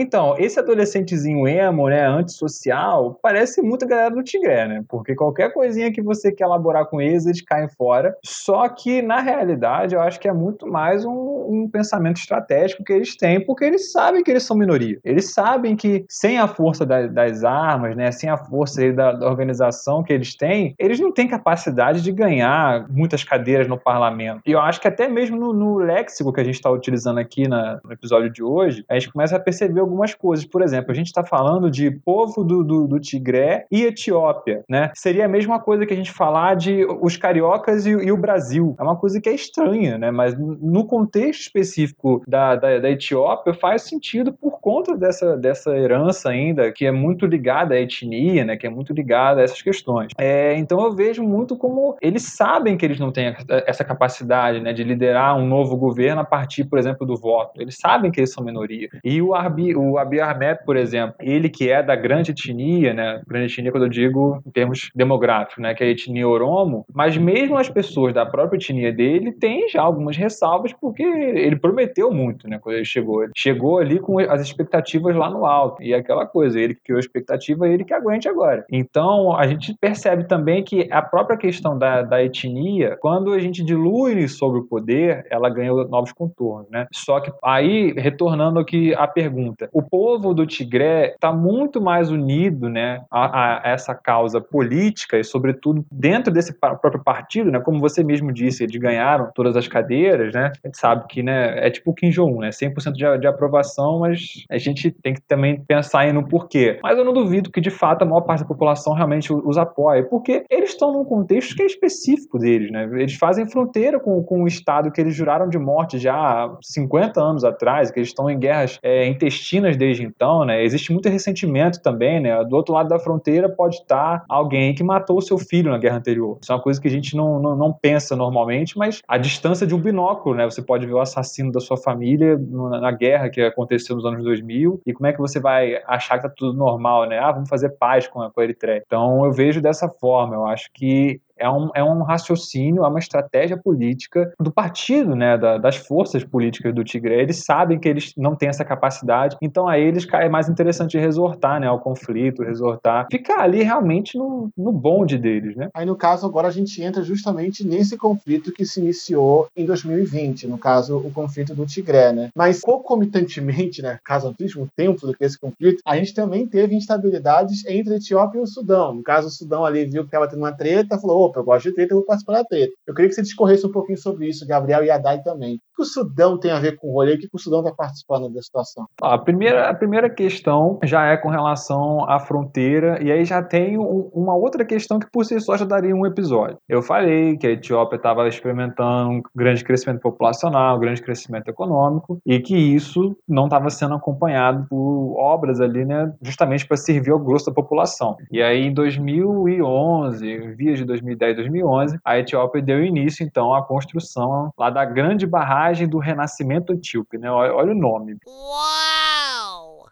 [0.01, 4.81] Então, esse adolescentezinho emo, né, antissocial, parece muito a galera do Tigré, né?
[4.87, 8.15] Porque qualquer coisinha que você quer elaborar com eles, eles caem fora.
[8.23, 12.93] Só que, na realidade, eu acho que é muito mais um, um pensamento estratégico que
[12.93, 14.97] eles têm, porque eles sabem que eles são minoria.
[15.03, 19.27] Eles sabem que sem a força da, das armas, né, sem a força da, da,
[19.27, 24.43] organização que eles têm, eles não têm capacidade de ganhar muitas cadeiras no parlamento.
[24.45, 27.49] E eu acho que até mesmo no, no léxico que a gente está utilizando aqui
[27.49, 30.45] na, no episódio de hoje, a gente começa a perceber algumas coisas.
[30.45, 34.91] Por exemplo, a gente está falando de povo do, do, do, Tigré e Etiópia, né?
[34.95, 38.75] Seria a mesma coisa que a gente falar de os cariocas e, e o Brasil.
[38.79, 40.11] É uma coisa que é estranha, né?
[40.11, 46.29] Mas no contexto específico da, da, da, Etiópia faz sentido por conta dessa, dessa herança
[46.29, 48.57] ainda que é muito ligada à etnia, né?
[48.57, 50.11] Que é muito ligada a essas questões.
[50.17, 54.73] É, então eu vejo muito como eles sabem que eles não têm essa capacidade, né?
[54.73, 57.61] De liderar um novo governo a partir, por exemplo, do voto.
[57.61, 58.89] Eles sabem que eles são minoria.
[59.03, 63.21] E o Arbi o Abiy Ahmed, por exemplo, ele que é da grande etnia, né?
[63.27, 65.73] Grande etnia quando eu digo em termos demográficos, né?
[65.73, 69.81] Que é a etnia Oromo, mas mesmo as pessoas da própria etnia dele têm já
[69.81, 72.59] algumas ressalvas porque ele prometeu muito, né?
[72.59, 73.23] Quando ele chegou.
[73.23, 75.81] Ele chegou ali com as expectativas lá no alto.
[75.81, 78.65] E é aquela coisa, ele que criou a expectativa, ele que aguente agora.
[78.71, 83.63] Então, a gente percebe também que a própria questão da, da etnia, quando a gente
[83.63, 86.87] dilui sobre o poder, ela ganhou novos contornos, né?
[86.93, 92.69] Só que aí, retornando aqui à pergunta, o povo do Tigré está muito mais unido
[92.69, 98.03] né, a, a, essa causa política e, sobretudo, dentro desse próprio partido, né, como você
[98.03, 100.51] mesmo disse, eles ganharam todas as cadeiras, né?
[100.63, 102.49] A gente sabe que né, é tipo o Kim Jong-un, né?
[102.49, 106.79] 100% de, de aprovação, mas a gente tem que também pensar no porquê.
[106.81, 110.03] Mas eu não duvido que, de fato, a maior parte da população realmente os apoie,
[110.03, 112.89] porque eles estão num contexto que é específico deles, né?
[112.93, 117.21] Eles fazem fronteira com, com o Estado que eles juraram de morte já há 50
[117.21, 120.63] anos atrás, que eles estão em guerras é, intestinas Palestinas desde então, né?
[120.63, 122.43] Existe muito ressentimento também, né?
[122.43, 125.97] Do outro lado da fronteira pode estar alguém que matou o seu filho na guerra
[125.97, 126.37] anterior.
[126.41, 129.65] Isso é uma coisa que a gente não, não, não pensa normalmente, mas a distância
[129.65, 130.45] de um binóculo, né?
[130.45, 134.81] Você pode ver o assassino da sua família na guerra que aconteceu nos anos 2000
[134.85, 137.17] e como é que você vai achar que tá tudo normal, né?
[137.17, 138.83] Ah, vamos fazer paz com a Eritreia.
[138.85, 140.35] Então eu vejo dessa forma.
[140.35, 145.37] Eu acho que É um, é um raciocínio, é uma estratégia política do partido, né,
[145.37, 147.13] da, das forças políticas do Tigre.
[147.13, 151.59] Eles sabem que eles não têm essa capacidade, então a eles é mais interessante resortar,
[151.59, 155.69] né, ao conflito, resortar, ficar ali realmente no, no bonde deles, né?
[155.73, 160.47] Aí no caso agora a gente entra justamente nesse conflito que se iniciou em 2020,
[160.47, 162.29] no caso o conflito do Tigré, né?
[162.35, 166.75] Mas concomitantemente, né, caso ao mesmo tempo do que esse conflito, a gente também teve
[166.75, 168.93] instabilidades entre a Etiópia e o Sudão.
[168.95, 171.69] No caso o Sudão ali viu que estava tendo uma treta, falou, opa, eu gosto
[171.69, 172.73] de treta, eu vou participar da treta.
[172.87, 175.59] Eu queria que você discorresse um pouquinho sobre isso, Gabriel e Adai também.
[175.79, 177.13] Que o Sudão tem a ver com o rolê?
[177.13, 178.85] O que o Sudão está participando da situação?
[179.01, 183.77] A primeira, a primeira questão já é com relação à fronteira, e aí já tem
[183.77, 186.57] um, uma outra questão que por si só já daria um episódio.
[186.67, 192.19] Eu falei que a Etiópia estava experimentando um grande crescimento populacional, um grande crescimento econômico,
[192.25, 197.19] e que isso não estava sendo acompanhado por obras ali, né, justamente para servir ao
[197.19, 198.17] grosso da população.
[198.29, 204.51] E aí em 2011, vias de 2010, 2011, a Etiópia deu início então à construção
[204.57, 207.29] lá da grande barragem do Renascimento Etíope, né?
[207.31, 208.17] Olha, olha o nome.
[208.25, 209.08] Uau!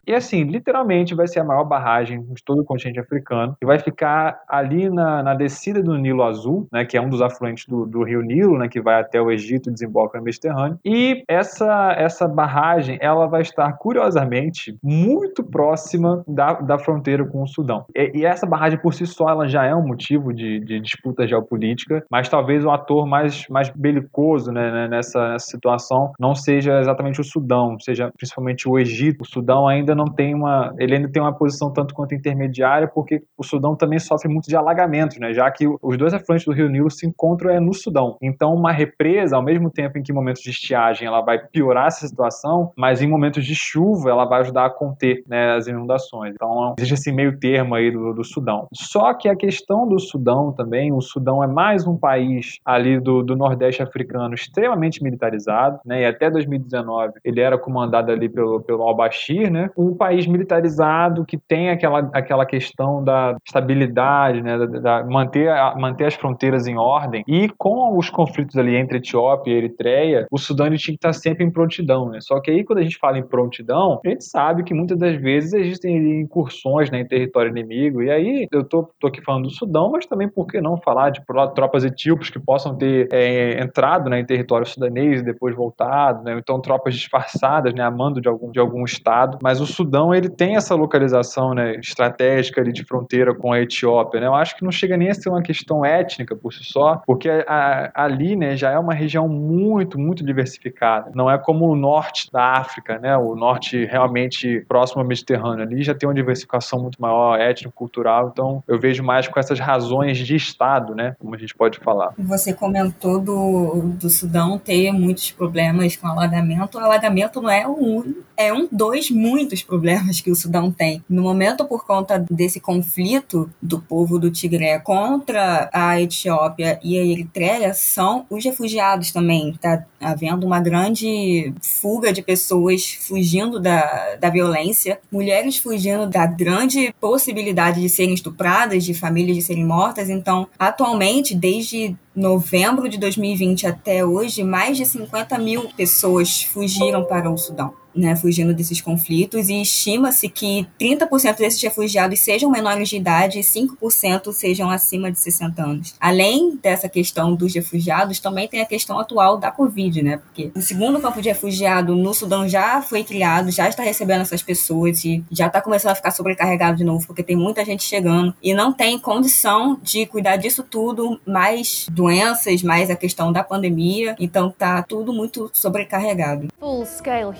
[0.08, 3.78] E assim, literalmente vai ser a maior barragem de todo o continente africano, e vai
[3.78, 7.84] ficar ali na, na descida do Nilo Azul, né, que é um dos afluentes do,
[7.84, 10.78] do rio Nilo, né, que vai até o Egito e desemboca no Mediterrâneo.
[10.82, 17.46] E essa, essa barragem, ela vai estar, curiosamente, muito próxima da, da fronteira com o
[17.46, 17.84] Sudão.
[17.94, 21.28] E, e essa barragem por si só, ela já é um motivo de, de disputa
[21.28, 26.80] geopolítica, mas talvez o ator mais, mais belicoso né, né nessa, nessa situação não seja
[26.80, 29.22] exatamente o Sudão, seja principalmente o Egito.
[29.22, 33.22] O Sudão ainda não tem uma, ele ainda tem uma posição tanto quanto intermediária, porque
[33.36, 35.32] o Sudão também sofre muito de alagamentos, né?
[35.32, 38.16] Já que os dois afluentes do Rio Nilo se encontram é no Sudão.
[38.22, 42.06] Então, uma represa, ao mesmo tempo em que momentos de estiagem ela vai piorar essa
[42.06, 46.34] situação, mas em momentos de chuva ela vai ajudar a conter né, as inundações.
[46.34, 48.68] Então, existe esse meio termo aí do, do Sudão.
[48.72, 53.22] Só que a questão do Sudão também, o Sudão é mais um país ali do,
[53.22, 56.02] do Nordeste africano extremamente militarizado, né?
[56.02, 59.70] E até 2019 ele era comandado ali pelo, pelo al-Bashir, né?
[59.76, 65.74] Um país militarizado que tem aquela, aquela questão da estabilidade, né, da, da manter, a,
[65.76, 67.24] manter as fronteiras em ordem.
[67.26, 71.44] E com os conflitos ali entre Etiópia e Eritreia, o Sudão tinha que estar sempre
[71.44, 72.08] em prontidão.
[72.08, 72.20] Né?
[72.20, 75.16] Só que aí, quando a gente fala em prontidão, a gente sabe que muitas das
[75.16, 78.02] vezes existem incursões né, em território inimigo.
[78.02, 81.10] E aí, eu tô, tô aqui falando do Sudão, mas também por que não falar
[81.10, 81.22] de
[81.54, 86.38] tropas etíopes que possam ter é, entrado né, em território sudanês e depois voltado, né?
[86.38, 89.27] então tropas disfarçadas, né, mando de algum, de algum estado.
[89.42, 94.20] Mas o Sudão ele tem essa localização né, estratégica ali de fronteira com a Etiópia.
[94.20, 94.26] Né?
[94.26, 97.28] Eu acho que não chega nem a ser uma questão étnica por si só, porque
[97.28, 101.10] a, a, ali né, já é uma região muito, muito diversificada.
[101.14, 103.16] Não é como o norte da África, né?
[103.16, 105.64] o norte realmente próximo ao Mediterrâneo.
[105.64, 108.30] Ali já tem uma diversificação muito maior, étnico-cultural.
[108.32, 111.16] Então eu vejo mais com essas razões de Estado, né?
[111.18, 112.12] como a gente pode falar.
[112.18, 116.78] Você comentou do, do Sudão ter muitos problemas com alagamento.
[116.78, 121.02] O alagamento não é um, é um dos muitos problemas que o Sudão tem.
[121.08, 127.04] No momento, por conta desse conflito do povo do Tigré contra a Etiópia e a
[127.04, 129.50] Eritreia, são os refugiados também.
[129.50, 136.94] Está havendo uma grande fuga de pessoas fugindo da, da violência, mulheres fugindo da grande
[137.00, 140.08] possibilidade de serem estupradas, de famílias de serem mortas.
[140.08, 147.30] Então, atualmente, desde novembro de 2020 até hoje, mais de 50 mil pessoas fugiram para
[147.30, 152.96] o Sudão né, fugindo desses conflitos, e estima-se que 30% desses refugiados sejam menores de
[152.96, 155.94] idade e 5% sejam acima de 60 anos.
[156.00, 160.18] Além dessa questão dos refugiados, também tem a questão atual da Covid, né?
[160.18, 164.42] Porque o segundo campo de refugiado no Sudão já foi criado, já está recebendo essas
[164.42, 168.34] pessoas e já está começando a ficar sobrecarregado de novo, porque tem muita gente chegando
[168.42, 174.16] e não tem condição de cuidar disso tudo, mais doenças, mais a questão da pandemia,
[174.18, 176.48] então tá tudo muito sobrecarregado.
[176.58, 177.34] Full scale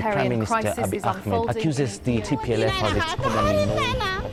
[0.00, 4.29] Prime Minister Abiy Ahmed accuses the TPLF of its common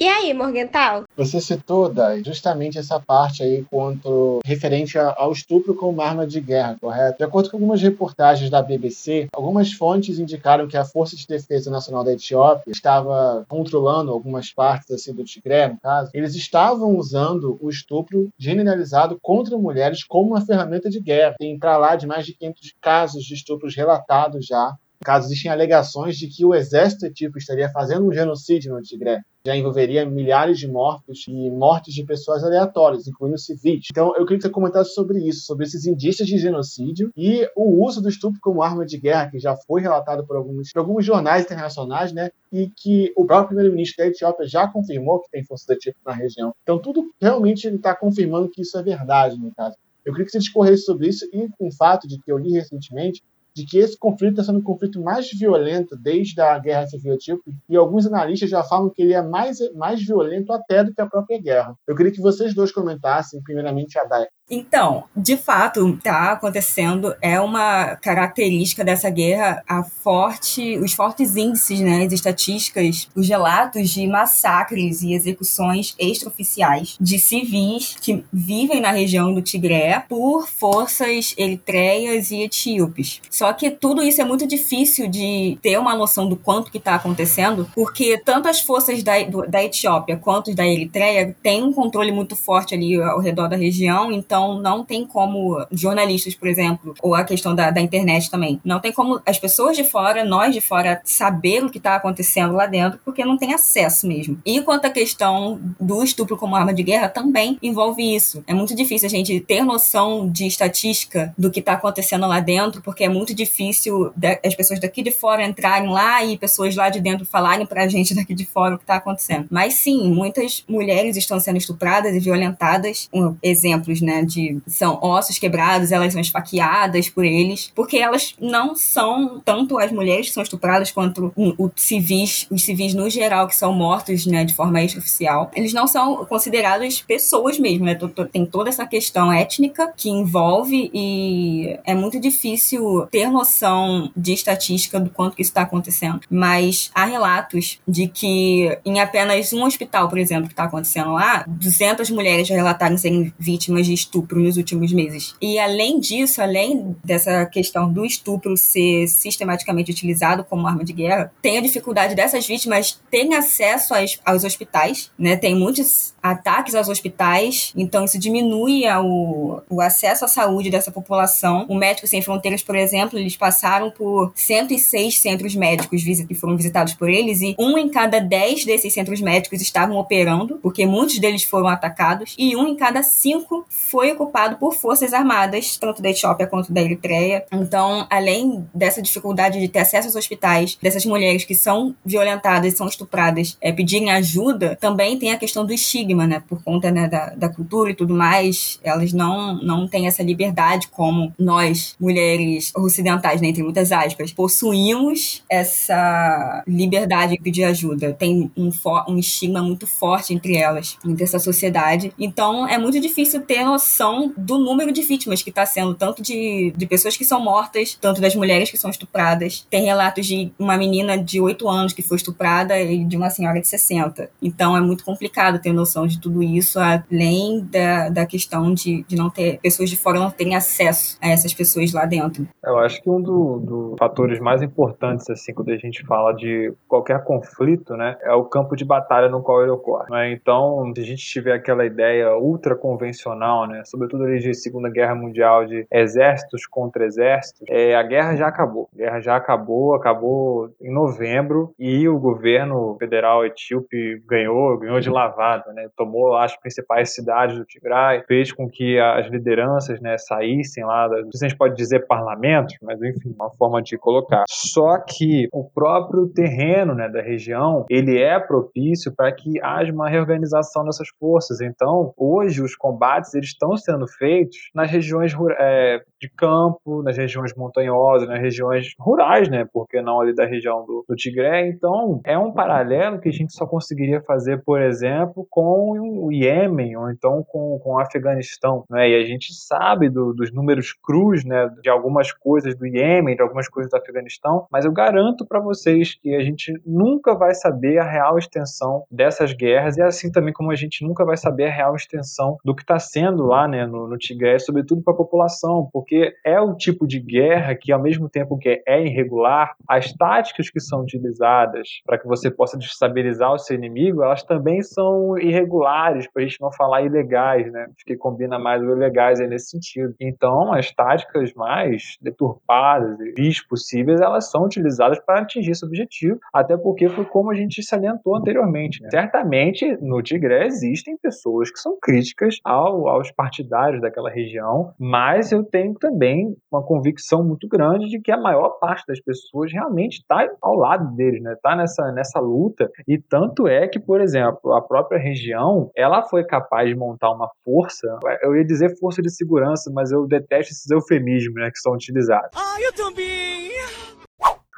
[0.00, 1.02] E aí, Morgental?
[1.16, 6.76] Você citou, Dai, justamente essa parte aí quanto referente ao estupro como arma de guerra,
[6.80, 7.18] correto?
[7.18, 11.68] De acordo com algumas reportagens da BBC, algumas fontes indicaram que a Força de Defesa
[11.68, 16.12] Nacional da Etiópia estava controlando algumas partes assim do Tigré, no caso.
[16.14, 21.34] Eles estavam usando o estupro generalizado contra mulheres como uma ferramenta de guerra.
[21.36, 26.16] Tem para lá de mais de 500 casos de estupros relatados já caso existem alegações
[26.16, 30.68] de que o exército etíope estaria fazendo um genocídio no Tigré, já envolveria milhares de
[30.68, 33.86] mortos e mortes de pessoas aleatórias, incluindo civis.
[33.90, 37.84] Então, eu queria que você comentasse sobre isso, sobre esses indícios de genocídio e o
[37.84, 41.04] uso do estupro como arma de guerra, que já foi relatado por alguns, por alguns
[41.04, 42.30] jornais internacionais, né?
[42.52, 46.12] E que o próprio primeiro-ministro da Etiópia já confirmou que tem forças do tipo na
[46.12, 46.54] região.
[46.62, 49.76] Então, tudo realmente está confirmando que isso é verdade, no caso.
[50.04, 52.52] Eu queria que você discorresse sobre isso e com o fato de que eu li
[52.52, 53.22] recentemente
[53.58, 57.52] de que esse conflito está sendo o conflito mais violento desde a Guerra Civil Etíope,
[57.68, 61.06] e alguns analistas já falam que ele é mais, mais violento até do que a
[61.06, 61.74] própria guerra.
[61.86, 64.26] Eu queria que vocês dois comentassem, primeiramente a Dai.
[64.50, 71.80] Então, de fato, está acontecendo, é uma característica dessa guerra a forte, os fortes índices,
[71.80, 78.90] né, as estatísticas, os relatos de massacres e execuções extraoficiais de civis que vivem na
[78.90, 83.20] região do Tigré por forças eritreias e etíopes.
[83.30, 86.94] Só que tudo isso é muito difícil de ter uma noção do quanto que está
[86.94, 89.14] acontecendo, porque tanto as forças da,
[89.48, 94.10] da Etiópia quanto da Eritreia têm um controle muito forte ali ao redor da região,
[94.10, 98.60] então então, não tem como jornalistas, por exemplo, ou a questão da, da internet também,
[98.64, 102.54] não tem como as pessoas de fora, nós de fora, saber o que está acontecendo
[102.54, 104.40] lá dentro, porque não tem acesso mesmo.
[104.46, 108.44] E quanto à questão do estupro como arma de guerra, também envolve isso.
[108.46, 112.80] É muito difícil a gente ter noção de estatística do que está acontecendo lá dentro,
[112.80, 114.12] porque é muito difícil
[114.44, 118.14] as pessoas daqui de fora entrarem lá e pessoas lá de dentro falarem pra gente
[118.14, 119.46] daqui de fora o que está acontecendo.
[119.50, 123.08] Mas sim, muitas mulheres estão sendo estupradas e violentadas.
[123.12, 128.76] Um, exemplos, né, de são ossos quebrados, elas são esfaqueadas por eles, porque elas não
[128.76, 133.56] são tanto as mulheres que são estupradas quanto os civis, os civis no geral que
[133.56, 135.50] são mortos, né, de forma extraoficial.
[135.54, 137.98] Eles não são considerados pessoas mesmo, né?
[138.30, 145.00] Tem toda essa questão étnica que envolve e é muito difícil ter noção de estatística
[145.00, 146.20] do quanto que isso está acontecendo.
[146.30, 151.44] Mas há relatos de que em apenas um hospital, por exemplo, que está acontecendo lá,
[151.46, 155.34] 200 mulheres relataram serem vítimas de estupro estupro nos últimos meses.
[155.40, 161.32] E além disso, além dessa questão do estupro ser sistematicamente utilizado como arma de guerra,
[161.40, 165.36] tem a dificuldade dessas vítimas terem acesso aos, aos hospitais, né?
[165.36, 171.66] Tem muitos ataques aos hospitais, então isso diminui o, o acesso à saúde dessa população.
[171.68, 176.94] O Médicos Sem Fronteiras, por exemplo, eles passaram por 106 centros médicos que foram visitados
[176.94, 181.44] por eles e um em cada 10 desses centros médicos estavam operando, porque muitos deles
[181.44, 186.46] foram atacados, e um em cada cinco foi ocupado por forças armadas, tanto da Etiópia
[186.46, 187.44] quanto da Eritreia.
[187.52, 192.86] Então, além dessa dificuldade de ter acesso aos hospitais, dessas mulheres que são violentadas, são
[192.86, 196.42] estupradas, é, pedirem ajuda, também tem a questão do estigma, né?
[196.48, 200.88] Por conta né, da, da cultura e tudo mais, elas não, não têm essa liberdade
[200.88, 208.12] como nós, mulheres ocidentais, né, entre muitas aspas, possuímos essa liberdade de pedir ajuda.
[208.12, 208.70] Tem um,
[209.08, 212.12] um estigma muito forte entre elas, entre essa sociedade.
[212.18, 216.22] Então, é muito difícil ter noção noção do número de vítimas que está sendo, tanto
[216.22, 219.66] de, de pessoas que são mortas, tanto das mulheres que são estupradas.
[219.68, 223.60] Tem relatos de uma menina de 8 anos que foi estuprada e de uma senhora
[223.60, 224.30] de 60.
[224.40, 229.16] Então é muito complicado ter noção de tudo isso, além da, da questão de, de
[229.16, 232.46] não ter pessoas de fora não terem acesso a essas pessoas lá dentro.
[232.64, 236.72] Eu acho que um dos do fatores mais importantes, assim, quando a gente fala de
[236.86, 240.10] qualquer conflito, né, é o campo de batalha no qual ele ocorre.
[240.10, 240.32] Né?
[240.32, 245.14] Então, se a gente tiver aquela ideia ultra convencional, né, sobretudo ali de Segunda Guerra
[245.14, 248.88] Mundial, de exércitos contra exércitos, é, a guerra já acabou.
[248.94, 255.10] A guerra já acabou, acabou em novembro e o governo federal etíope ganhou, ganhou de
[255.10, 255.88] lavada, né?
[255.96, 261.30] Tomou as principais cidades do Tigray, fez com que as lideranças, né, saíssem lá, sei
[261.32, 264.44] se a gente pode dizer parlamentos, mas enfim, uma forma de colocar.
[264.48, 270.08] Só que o próprio terreno, né, da região, ele é propício para que haja uma
[270.08, 271.60] reorganização dessas forças.
[271.60, 277.54] Então, hoje os combates eles estão sendo feitos nas regiões é, de campo, nas regiões
[277.56, 279.66] montanhosas, nas regiões rurais, né?
[279.72, 281.68] Porque não ali da região do, do Tigré.
[281.68, 286.96] Então, é um paralelo que a gente só conseguiria fazer, por exemplo, com o Iêmen
[286.96, 289.10] ou então com, com o Afeganistão, né?
[289.10, 291.68] E a gente sabe do, dos números crus, né?
[291.82, 296.14] De algumas coisas do Iêmen, de algumas coisas do Afeganistão, mas eu garanto para vocês
[296.14, 300.70] que a gente nunca vai saber a real extensão dessas guerras e assim também como
[300.70, 303.86] a gente nunca vai saber a real extensão do que está sendo lá lá né,
[303.86, 307.92] no, no Tigre é sobretudo para a população, porque é o tipo de guerra que,
[307.92, 312.78] ao mesmo tempo que é irregular, as táticas que são utilizadas para que você possa
[312.78, 317.86] destabilizar o seu inimigo, elas também são irregulares, para a gente não falar ilegais, né?
[318.06, 320.14] Que combina mais o ilegais aí nesse sentido.
[320.20, 326.76] Então, as táticas mais deturpadas e possíveis, elas são utilizadas para atingir esse objetivo, até
[326.76, 329.02] porque foi como a gente salientou anteriormente.
[329.02, 329.08] Né?
[329.10, 335.64] Certamente, no Tigré existem pessoas que são críticas ao, aos partidários daquela região, mas eu
[335.64, 340.46] tenho também uma convicção muito grande de que a maior parte das pessoas realmente está
[340.60, 341.54] ao lado deles, né?
[341.54, 342.90] Está nessa, nessa luta.
[343.06, 347.48] E tanto é que, por exemplo, a própria região, ela foi capaz de montar uma
[347.64, 348.06] força,
[348.42, 352.50] eu ia dizer força de segurança, mas eu detesto esses eufemismos né, que são utilizados.
[352.54, 353.68] Ah, eu também!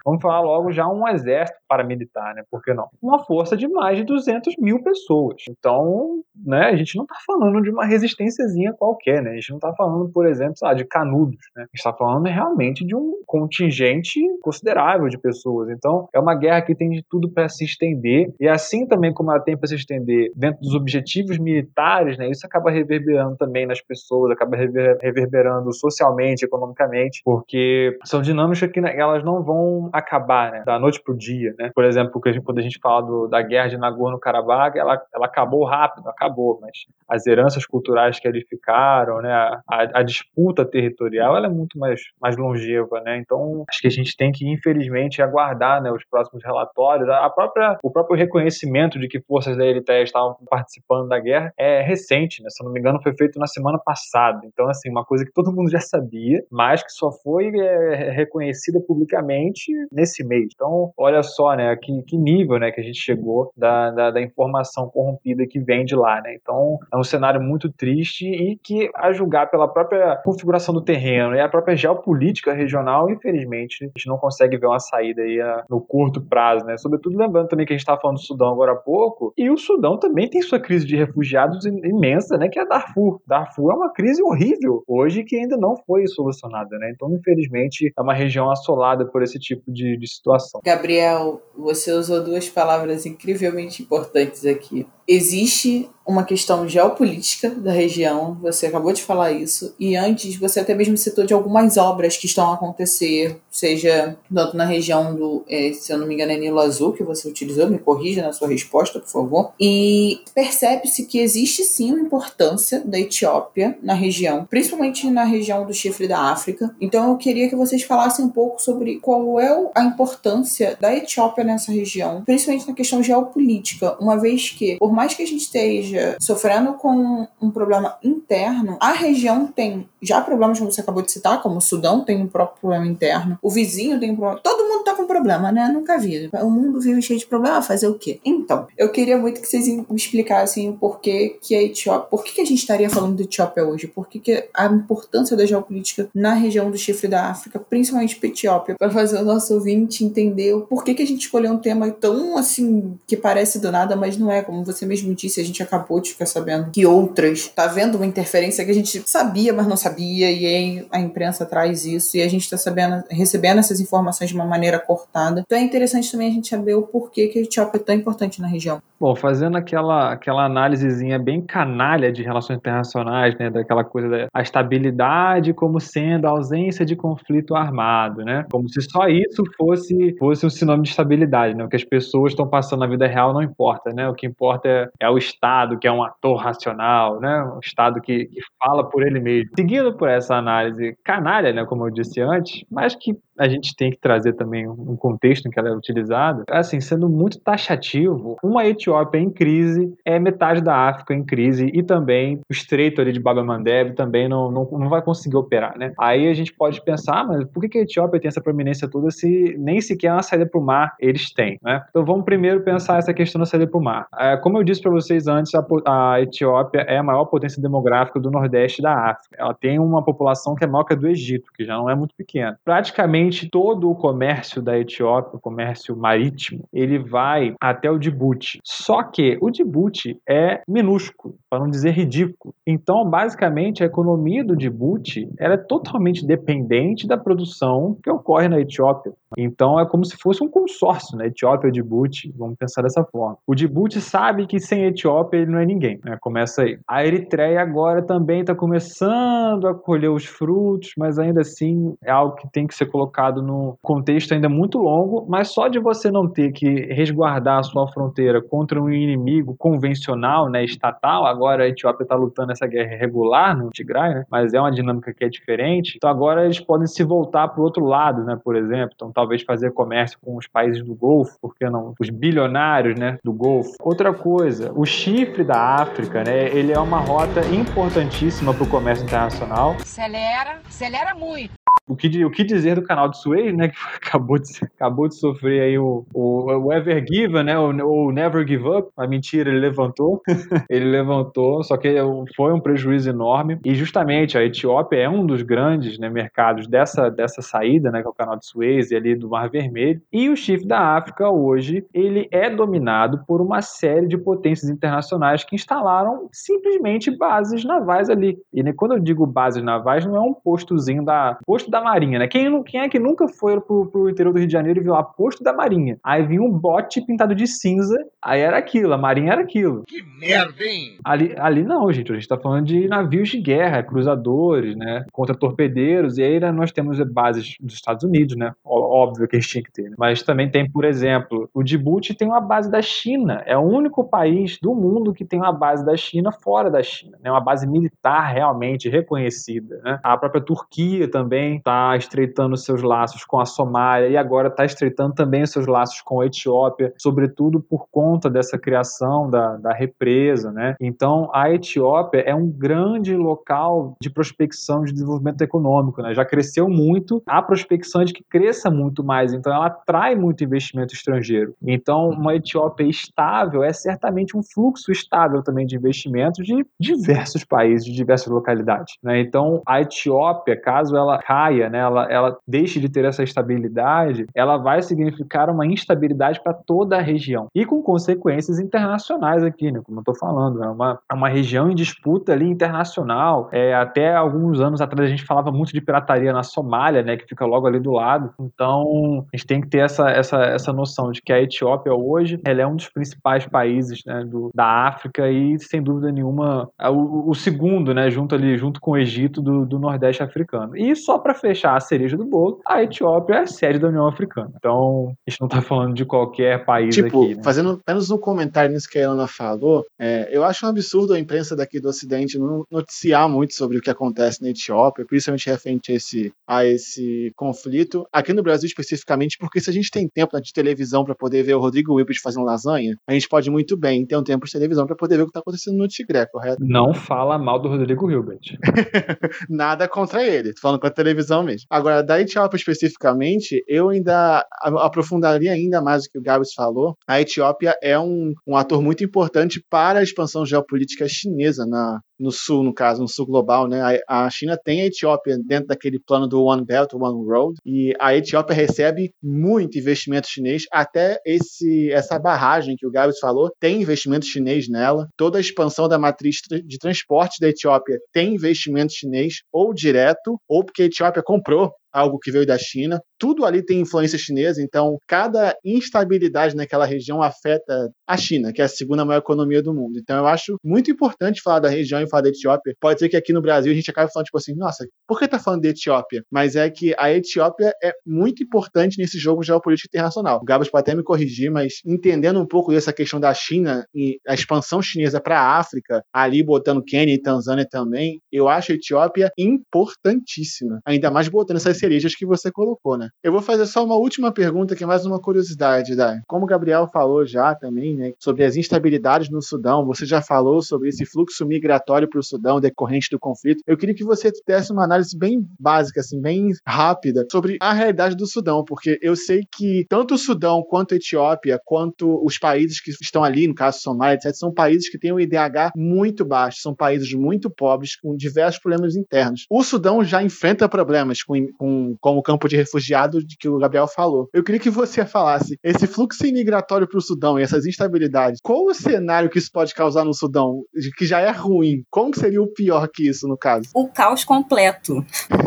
[0.04, 2.42] Vamos falar logo já um exército paramilitar, né?
[2.50, 2.88] Por que não?
[3.00, 5.42] Uma força de mais de 200 mil pessoas.
[5.48, 9.30] Então, né, a gente não está falando de uma resistênciazinha qualquer, né?
[9.30, 11.62] A gente não está falando, por exemplo, lá, de canudos, né?
[11.62, 15.70] A gente está falando realmente de um contingente considerável de pessoas.
[15.70, 18.32] Então, é uma guerra que tem de tudo para se estender.
[18.40, 22.28] E assim também como ela tem para se estender dentro dos objetivos militares, né?
[22.28, 28.96] Isso acaba reverberando também nas pessoas, acaba reverberando socialmente, economicamente, porque são dinâmicas que né,
[28.96, 30.62] elas não vão acabar, né?
[30.64, 31.70] Da noite pro dia, né?
[31.74, 36.08] Por exemplo, quando a gente fala do, da guerra de Nagorno-Karabakh, ela, ela acabou rápido,
[36.08, 36.78] acabou, mas
[37.08, 39.32] as heranças culturais que ali ficaram, né?
[39.32, 43.18] A, a, disputa territorial, ela é muito mais, mais longeva, né?
[43.18, 45.90] Então, acho que a gente tem que, infelizmente, aguardar, né?
[45.90, 47.08] Os próximos relatórios.
[47.08, 51.82] A própria, o próprio reconhecimento de que forças da Eritreia estavam participando da guerra é
[51.82, 52.48] recente, né?
[52.50, 54.40] Se eu não me engano, foi feito na semana passada.
[54.44, 58.80] Então, assim, uma coisa que todo mundo já sabia, mas que só foi é, reconhecida
[58.80, 60.48] publicamente nesse mês.
[60.54, 64.20] Então, olha só, né, que, que nível, né, que a gente chegou da, da, da,
[64.20, 66.34] informação corrompida que vem de lá, né.
[66.40, 71.34] Então, é um cenário muito triste e que, a julgar pela própria configuração do terreno
[71.34, 75.50] e a própria geopolítica regional, infelizmente, a gente não consegue ver uma saída aí a,
[75.50, 76.76] ah, no curto prazo, né.
[76.76, 79.56] Sobretudo lembrando também que a gente estava falando do Sudão agora há pouco, e o
[79.56, 83.20] Sudão também tem sua crise de refugiados imensa, né, que é Darfur.
[83.26, 86.92] Darfur é uma crise horrível hoje que ainda não foi solucionada, né.
[86.94, 90.60] Então, infelizmente, é uma região assolada por esse tipo de, de situação.
[90.64, 94.86] Gabriel, você usou duas palavras incrivelmente importantes aqui.
[95.06, 100.74] Existe uma questão geopolítica da região, você acabou de falar isso, e antes você até
[100.74, 105.72] mesmo citou de algumas obras que estão a acontecer, seja tanto na região do, é,
[105.72, 108.48] se eu não me engano, é Nilo Azul, que você utilizou, me corrija na sua
[108.48, 109.52] resposta, por favor.
[109.60, 115.72] E percebe-se que existe sim uma importância da Etiópia na região, principalmente na região do
[115.72, 116.74] chifre da África.
[116.80, 121.44] Então eu queria que vocês falassem um pouco sobre qual é a importância da Etiópia
[121.44, 125.99] nessa região, principalmente na questão geopolítica, uma vez que, por mais que a gente esteja
[126.20, 131.42] sofrendo com um problema interno, a região tem já problemas como você acabou de citar,
[131.42, 134.40] como o Sudão tem um próprio problema interno, o vizinho tem um problema.
[134.42, 135.68] Todo mundo tá com problema, né?
[135.68, 136.30] Nunca vi.
[136.32, 138.20] O mundo vive cheio de problema, fazer o quê?
[138.24, 142.08] Então, eu queria muito que vocês me explicassem o porquê que a Etiópia.
[142.08, 143.86] Por que, que a gente estaria falando de Etiópia hoje?
[143.86, 148.28] Por que, que a importância da geopolítica na região do chifre da África, principalmente para
[148.28, 151.90] Etiópia, para fazer o nosso ouvinte entender o porquê que a gente escolheu um tema
[151.90, 154.42] tão assim que parece do nada, mas não é.
[154.42, 158.06] Como você mesmo disse, a gente acabou de ficar sabendo que outras tá vendo uma
[158.06, 162.22] interferência que a gente sabia, mas não sabia, e aí a imprensa traz isso, e
[162.22, 165.42] a gente tá sabendo, recebendo essas informações de uma maneira cortada.
[165.44, 168.40] Então é interessante também a gente saber o porquê que a Etiópia é tão importante
[168.40, 168.82] na região.
[169.00, 175.54] Bom, fazendo aquela, aquela análisezinha bem canalha de relações internacionais, né, daquela coisa da estabilidade
[175.54, 180.50] como sendo a ausência de conflito armado, né, como se só isso fosse, fosse um
[180.50, 183.90] sinônimo de estabilidade, né, o que as pessoas estão passando na vida real não importa,
[183.90, 187.60] né, o que importa é, é o Estado, que é um ator racional, né, um
[187.60, 189.50] Estado que, que fala por ele mesmo.
[189.56, 193.90] Seguindo por essa análise canalha, né, como eu disse antes, mas que a gente tem
[193.90, 196.44] que trazer também um contexto em que ela é utilizada.
[196.50, 201.82] Assim, sendo muito taxativo, uma Etiópia em crise é metade da África em crise e
[201.82, 205.92] também o estreito ali de Baba Mandeb também não, não, não vai conseguir operar, né?
[205.98, 209.56] Aí a gente pode pensar, mas por que a Etiópia tem essa prominência toda se
[209.58, 211.82] nem sequer uma saída para o mar eles têm, né?
[211.88, 214.06] Então vamos primeiro pensar essa questão da saída para o mar.
[214.18, 218.20] É, como eu disse para vocês antes, a, a Etiópia é a maior potência demográfica
[218.20, 219.36] do Nordeste da África.
[219.38, 221.94] Ela tem uma população que é maior que a do Egito, que já não é
[221.94, 222.58] muito pequena.
[222.64, 228.60] Praticamente basicamente todo o comércio da Etiópia, o comércio marítimo, ele vai até o Djibouti.
[228.64, 232.52] Só que o Djibouti é minúsculo, para não dizer ridículo.
[232.66, 239.12] Então, basicamente, a economia do Djibouti é totalmente dependente da produção que ocorre na Etiópia.
[239.38, 241.26] Então, é como se fosse um consórcio, né?
[241.26, 243.38] Etiópia e Djibouti, vamos pensar dessa forma.
[243.46, 246.16] O Djibouti sabe que sem Etiópia ele não é ninguém, né?
[246.20, 246.78] Começa aí.
[246.86, 252.34] A Eritreia agora também está começando a colher os frutos, mas ainda assim é algo
[252.36, 253.09] que tem que ser colocado
[253.42, 257.86] no contexto ainda muito longo, mas só de você não ter que resguardar a sua
[257.88, 263.56] fronteira contra um inimigo convencional, né, estatal, agora a Etiópia está lutando essa guerra regular
[263.56, 267.02] no Tigray, né, mas é uma dinâmica que é diferente, então agora eles podem se
[267.04, 270.82] voltar para o outro lado, né, por exemplo, então talvez fazer comércio com os países
[270.82, 273.72] do Golfo, porque não, os bilionários, né, do Golfo.
[273.80, 279.04] Outra coisa, o chifre da África, né, ele é uma rota importantíssima para o comércio
[279.04, 279.76] internacional.
[279.80, 281.59] Acelera, acelera muito
[281.90, 283.68] o que, o que dizer do canal de Suez, né?
[283.68, 283.76] Que
[284.06, 287.58] acabou de, acabou de sofrer aí o, o, o Ever Given, né?
[287.58, 288.90] O, o, Never Give Up.
[288.96, 290.22] A mentira, ele levantou.
[290.70, 291.96] ele levantou, só que
[292.36, 293.58] foi um prejuízo enorme.
[293.64, 298.00] E justamente a Etiópia é um dos grandes né, mercados dessa, dessa saída, né?
[298.00, 300.00] Que é o canal de Suez e ali do Mar Vermelho.
[300.12, 305.42] E o chifre da África hoje, ele é dominado por uma série de potências internacionais
[305.42, 308.38] que instalaram simplesmente bases navais ali.
[308.52, 312.18] E né, quando eu digo bases navais, não é um postozinho da posto da Marinha,
[312.18, 312.28] né?
[312.28, 314.94] Quem, quem é que nunca foi pro, pro interior do Rio de Janeiro e viu
[314.94, 315.98] a posto da Marinha?
[316.02, 319.84] Aí vinha um bote pintado de cinza, aí era aquilo, a Marinha era aquilo.
[319.86, 320.98] Que merda, hein?
[321.04, 325.04] Ali, ali não, gente, a gente tá falando de navios de guerra, cruzadores, né?
[325.12, 328.52] Contra torpedeiros, e aí né, nós temos bases dos Estados Unidos, né?
[328.64, 329.90] Óbvio que eles tinham que ter.
[329.90, 329.96] Né?
[329.98, 334.04] Mas também tem, por exemplo, o Djibouti tem uma base da China, é o único
[334.04, 337.30] país do mundo que tem uma base da China fora da China, né?
[337.30, 339.98] Uma base militar realmente reconhecida, né?
[340.02, 345.14] A própria Turquia também está estreitando seus laços com a Somália e agora está estreitando
[345.14, 350.74] também seus laços com a Etiópia, sobretudo por conta dessa criação da, da represa, né?
[350.80, 356.12] Então, a Etiópia é um grande local de prospecção de desenvolvimento econômico, né?
[356.12, 360.92] Já cresceu muito, a prospecção de que cresça muito mais, então ela atrai muito investimento
[360.92, 361.54] estrangeiro.
[361.62, 367.84] Então, uma Etiópia estável é certamente um fluxo estável também de investimentos de diversos países,
[367.84, 369.20] de diversas localidades, né?
[369.20, 374.26] Então, a Etiópia, caso ela caia caia, né, ela, ela deixe de ter essa estabilidade,
[374.34, 379.80] ela vai significar uma instabilidade para toda a região e com consequências internacionais aqui, né,
[379.84, 383.48] como eu estou falando, é uma, é uma região em disputa ali internacional.
[383.52, 387.26] É, até alguns anos atrás a gente falava muito de pirataria na Somália, né, que
[387.26, 388.30] fica logo ali do lado.
[388.40, 392.40] Então a gente tem que ter essa, essa, essa noção de que a Etiópia hoje
[392.44, 396.88] ela é um dos principais países né, do, da África e sem dúvida nenhuma é
[396.88, 400.76] o, o segundo, né, junto ali junto com o Egito do, do Nordeste africano.
[400.76, 404.06] E só para fechar a cereja do bolo, a Etiópia é a sede da União
[404.06, 404.50] Africana.
[404.56, 407.34] Então, a gente não tá falando de qualquer país tipo, aqui.
[407.34, 407.42] Né?
[407.42, 411.18] fazendo apenas um comentário nisso que a Ana falou, é, eu acho um absurdo a
[411.18, 415.92] imprensa daqui do Ocidente não noticiar muito sobre o que acontece na Etiópia, principalmente referente
[415.92, 418.06] a esse, a esse conflito.
[418.12, 421.54] Aqui no Brasil, especificamente, porque se a gente tem tempo de televisão para poder ver
[421.54, 424.86] o Rodrigo Wilbert fazendo lasanha, a gente pode muito bem ter um tempo de televisão
[424.86, 426.58] para poder ver o que tá acontecendo no Tigré, correto?
[426.60, 428.58] Não fala mal do Rodrigo Hilbert.
[429.48, 431.66] Nada contra ele, tô falando com a televisão mesmo.
[431.70, 436.96] Agora, da Etiópia especificamente, eu ainda aprofundaria ainda mais o que o Gabs falou.
[437.06, 442.30] A Etiópia é um, um ator muito importante para a expansão geopolítica chinesa na, no
[442.30, 443.98] sul, no caso, no sul global, né?
[444.06, 448.14] A, China tem a Etiópia dentro daquele plano do One Belt, One Road, e a
[448.14, 454.26] Etiópia recebe muito investimento chinês, até esse essa barragem que o Gabs falou, tem investimento
[454.26, 455.08] chinês nela.
[455.16, 460.64] Toda a expansão da matriz de transporte da Etiópia tem investimento chinês, ou direto, ou
[460.64, 463.00] porque a Etiópia comprou algo que veio da China.
[463.18, 468.64] Tudo ali tem influência chinesa, então cada instabilidade naquela região afeta a China, que é
[468.64, 469.98] a segunda maior economia do mundo.
[469.98, 472.74] Então eu acho muito importante falar da região e falar da Etiópia.
[472.80, 475.28] Pode ser que aqui no Brasil a gente acabe falando tipo assim, nossa, por que
[475.28, 476.22] tá falando de Etiópia?
[476.30, 480.38] Mas é que a Etiópia é muito importante nesse jogo geopolítico internacional.
[480.42, 484.18] O Gabas pode até me corrigir, mas entendendo um pouco dessa questão da China e
[484.26, 488.74] a expansão chinesa para a África, ali botando Quênia e Tanzânia também, eu acho a
[488.74, 490.80] Etiópia importantíssima.
[490.86, 493.08] Ainda mais botando essas cerejas que você colocou, né?
[493.22, 496.18] Eu vou fazer só uma última pergunta, que é mais uma curiosidade, Dai.
[496.26, 500.62] Como o Gabriel falou já também, né, sobre as instabilidades no Sudão, você já falou
[500.62, 503.62] sobre esse fluxo migratório para o Sudão decorrente do conflito.
[503.66, 508.16] Eu queria que você desse uma análise bem básica, assim, bem rápida, sobre a realidade
[508.16, 512.80] do Sudão, porque eu sei que tanto o Sudão quanto a Etiópia, quanto os países
[512.80, 516.60] que estão ali, no caso Somália, etc., são países que têm um IDH muito baixo,
[516.60, 519.46] são países muito pobres, com diversos problemas internos.
[519.50, 523.58] O Sudão já enfrenta problemas com, com com, como campo de refugiado de que o
[523.58, 524.28] Gabriel falou.
[524.32, 528.40] Eu queria que você falasse esse fluxo imigratório para o Sudão e essas instabilidades.
[528.42, 530.62] Qual o cenário que isso pode causar no Sudão,
[530.96, 531.82] que já é ruim?
[531.90, 533.68] Como seria o pior que isso, no caso?
[533.74, 535.04] O caos completo.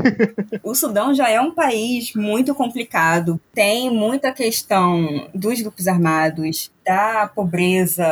[0.63, 3.39] o Sudão já é um país muito complicado.
[3.53, 8.05] Tem muita questão dos grupos armados, da pobreza,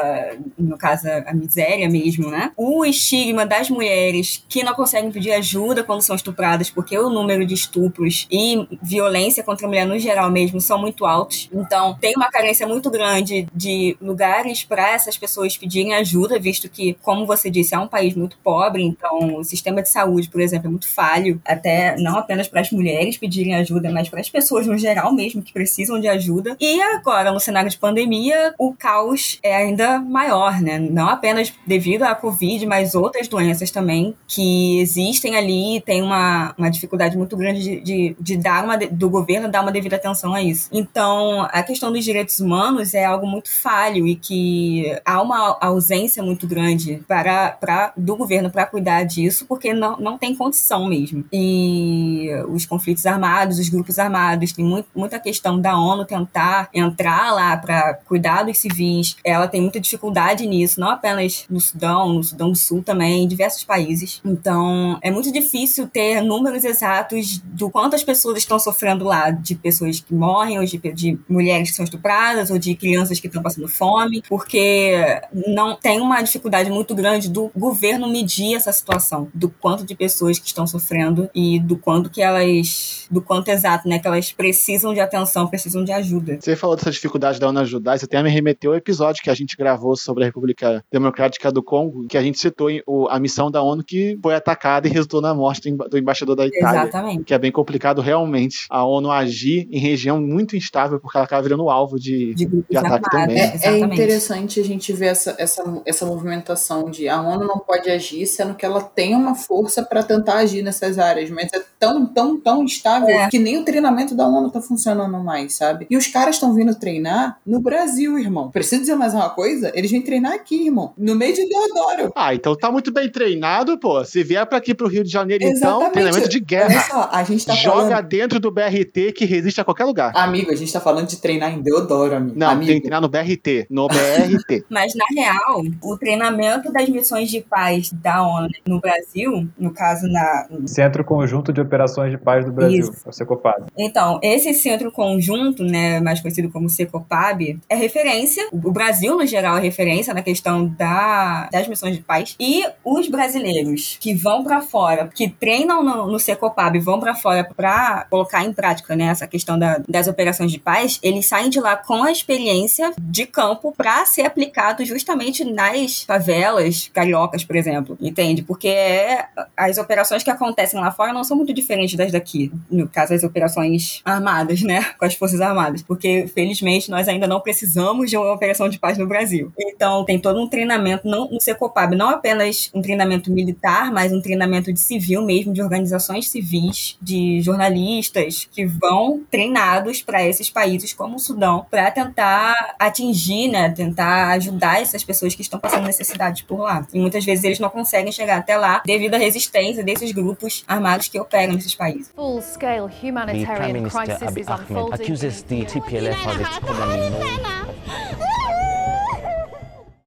[0.57, 2.51] no caso a miséria mesmo, né?
[2.55, 7.45] O estigma das mulheres que não conseguem pedir ajuda quando são estupradas, porque o número
[7.45, 7.53] de
[8.01, 11.49] estupros e violência contra a mulher no geral mesmo são muito altos.
[11.53, 16.95] Então, tem uma carência muito grande de lugares para essas pessoas pedirem ajuda, visto que,
[17.01, 20.67] como você disse, é um país muito pobre, então o sistema de saúde, por exemplo,
[20.67, 24.65] é muito falho, até não apenas para as mulheres pedirem ajuda, mas para as pessoas
[24.65, 26.55] no geral mesmo que precisam de ajuda.
[26.59, 30.79] E agora, no cenário de pandemia, o caos é ainda maior, né?
[30.79, 36.69] Não apenas devido à Covid, mas outras doenças também que existem ali tem uma, uma
[36.69, 40.41] dificuldade muito grande de, de, de dar uma, do governo dar uma devida atenção a
[40.41, 40.69] isso.
[40.71, 46.23] Então, a questão dos direitos humanos é algo muito falho e que há uma ausência
[46.23, 51.23] muito grande para, para do governo para cuidar disso, porque não, não tem condição mesmo.
[51.31, 57.33] E os conflitos armados, os grupos armados, tem muito, muita questão da ONU tentar entrar
[57.33, 59.15] lá para cuidar dos civis.
[59.23, 63.27] Ela tem muita dificuldade nisso, não apenas no Sudão, no Sudão do Sul também, em
[63.27, 64.21] diversos países.
[64.25, 69.99] Então, é muito difícil ter números exatos do quantas pessoas estão sofrendo lá, de pessoas
[69.99, 73.67] que morrem, ou de, de mulheres que são estupradas, ou de crianças que estão passando
[73.67, 79.83] fome, porque não tem uma dificuldade muito grande do governo medir essa situação, do quanto
[79.83, 84.07] de pessoas que estão sofrendo e do quanto que elas, do quanto exato, né, que
[84.07, 86.37] elas precisam de atenção, precisam de ajuda.
[86.39, 89.33] Você falou dessa dificuldade da ONU ajudar, você até me remeteu ao episódio que a
[89.33, 92.69] gente gravou sobre a República Democrática do Congo, que a gente citou
[93.09, 96.81] a missão da ONU que foi atacada e resultou na morte do embaixador da Itália.
[96.81, 97.23] Exatamente.
[97.23, 97.70] Que é bem complicado
[98.01, 102.45] realmente a ONU agir em região muito instável, porque ela acaba virando alvo de, de,
[102.45, 103.39] de ataque também.
[103.39, 107.89] É, é, interessante a gente ver essa, essa, essa movimentação de a ONU não pode
[107.89, 112.05] agir, sendo que ela tem uma força para tentar agir nessas áreas, mas é tão,
[112.05, 113.29] tão, tão instável é.
[113.29, 115.87] que nem o treinamento da ONU tá funcionando mais, sabe?
[115.89, 118.51] E os caras estão vindo treinar no Brasil, irmão.
[118.51, 119.71] Preciso dizer mais uma coisa?
[119.73, 120.93] Eles vêm treinar aqui, irmão.
[120.97, 122.11] No meio de Deodoro.
[122.15, 124.03] Ah, então tá muito bem treinado, pô.
[124.05, 125.81] Se vier pra aqui pro Rio de Janeiro, então, Exatamente.
[125.81, 126.65] então, treinamento de guerra.
[126.67, 128.07] Olha só, a gente tá Joga falando...
[128.07, 130.11] dentro do BRT que resiste a qualquer lugar.
[130.15, 132.37] Amigo, a gente tá falando de treinar em Deodoro, amigo.
[132.37, 132.67] Não, amigo.
[132.67, 133.67] tem que treinar no BRT.
[133.69, 134.65] No BRT.
[134.69, 140.07] Mas, na real, o treinamento das missões de paz da ONU no Brasil, no caso,
[140.07, 140.47] na...
[140.65, 142.93] Centro Conjunto de Operações de Paz do Brasil, Isso.
[143.05, 143.65] o Secopab.
[143.77, 148.47] Então, esse centro conjunto, né, mais conhecido como Secopab, é referência.
[148.51, 152.35] O Brasil, no geral, é referência na questão da, das missões de paz.
[152.39, 157.40] E os brasileiros que vão para fora, que treinam no, no Secopab, vão para fora
[157.43, 161.59] para colocar em prática né, essa questão da, das operações de paz, eles saem de
[161.59, 167.97] lá com a experiência de campo para ser aplicado justamente nas favelas cariocas, por exemplo.
[167.99, 168.41] Entende?
[168.41, 169.25] Porque é,
[169.55, 172.51] as operações que acontecem lá fora não são muito diferentes das daqui.
[172.69, 174.83] No caso, as operações armadas, né?
[174.97, 175.81] Com as Forças Armadas.
[175.81, 179.51] Porque, felizmente, nós ainda não precisamos de uma operação de paz no Brasil.
[179.59, 184.21] Então, tem todo um treinamento não, no Secopab, não apenas um treinamento militar, mas um
[184.21, 190.93] treinamento de civil mesmo, de organizações civis, de jornalistas que vão treinados para esses países
[190.93, 193.69] como o Sudão, para tentar atingir, né?
[193.69, 196.85] Tentar ajudar essas pessoas que estão passando necessidades por lá.
[196.93, 201.07] E muitas vezes eles não conseguem chegar até lá devido à resistência desses grupos armados
[201.07, 202.11] que operam nesses países.
[202.15, 205.11] Full-scale humanitarian crisis is unfolding.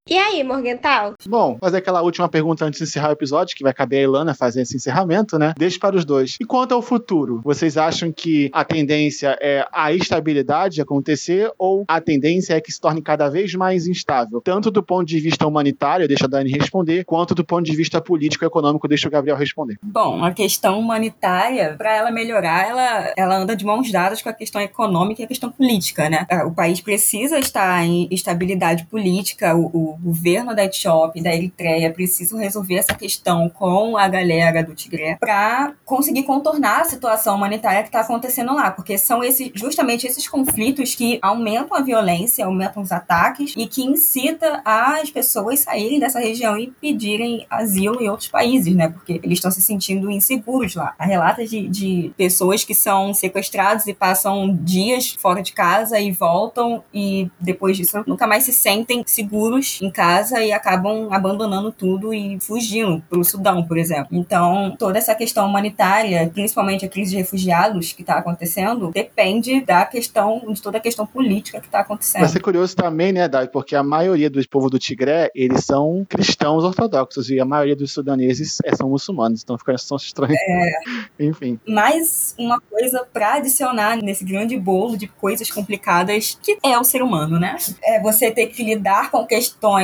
[0.07, 1.15] E aí, Morgental?
[1.27, 4.35] Bom, fazer aquela última pergunta antes de encerrar o episódio, que vai caber a Ilana
[4.35, 5.55] fazer esse encerramento, né?
[5.57, 6.37] Deixe para os dois.
[6.39, 11.99] E quanto ao futuro, vocês acham que a tendência é a estabilidade acontecer ou a
[11.99, 14.39] tendência é que se torne cada vez mais instável?
[14.41, 17.99] Tanto do ponto de vista humanitário, deixa a Dani responder, quanto do ponto de vista
[17.99, 19.79] político e econômico, deixa o Gabriel responder.
[19.81, 24.33] Bom, a questão humanitária, para ela melhorar, ela, ela anda de mãos dadas com a
[24.33, 26.27] questão econômica e a questão política, né?
[26.45, 31.91] O país precisa estar em estabilidade política, o, o governo da Etiópia e da Eritreia
[31.91, 37.81] precisam resolver essa questão com a galera do Tigré para conseguir contornar a situação humanitária
[37.81, 42.83] que está acontecendo lá, porque são esses, justamente esses conflitos que aumentam a violência, aumentam
[42.83, 48.29] os ataques e que incita as pessoas saírem dessa região e pedirem asilo em outros
[48.29, 48.89] países, né?
[48.89, 50.93] Porque eles estão se sentindo inseguros lá.
[50.97, 56.11] Há relatos de, de pessoas que são sequestradas e passam dias fora de casa e
[56.11, 62.13] voltam e depois disso nunca mais se sentem seguros em casa e acabam abandonando tudo
[62.13, 64.09] e fugindo para o Sudão, por exemplo.
[64.11, 69.85] Então, toda essa questão humanitária, principalmente a crise de refugiados que está acontecendo, depende da
[69.85, 72.21] questão, de toda a questão política que está acontecendo.
[72.21, 76.05] Vai ser curioso também, né, Dai, porque a maioria do povo do Tigré, eles são
[76.07, 80.37] cristãos ortodoxos e a maioria dos sudaneses é, são muçulmanos, então fica são estranhos.
[80.37, 80.71] É.
[81.25, 81.59] Enfim.
[81.67, 87.01] Mais uma coisa para adicionar nesse grande bolo de coisas complicadas que é o ser
[87.01, 87.57] humano, né?
[87.83, 89.74] É você ter que lidar com questões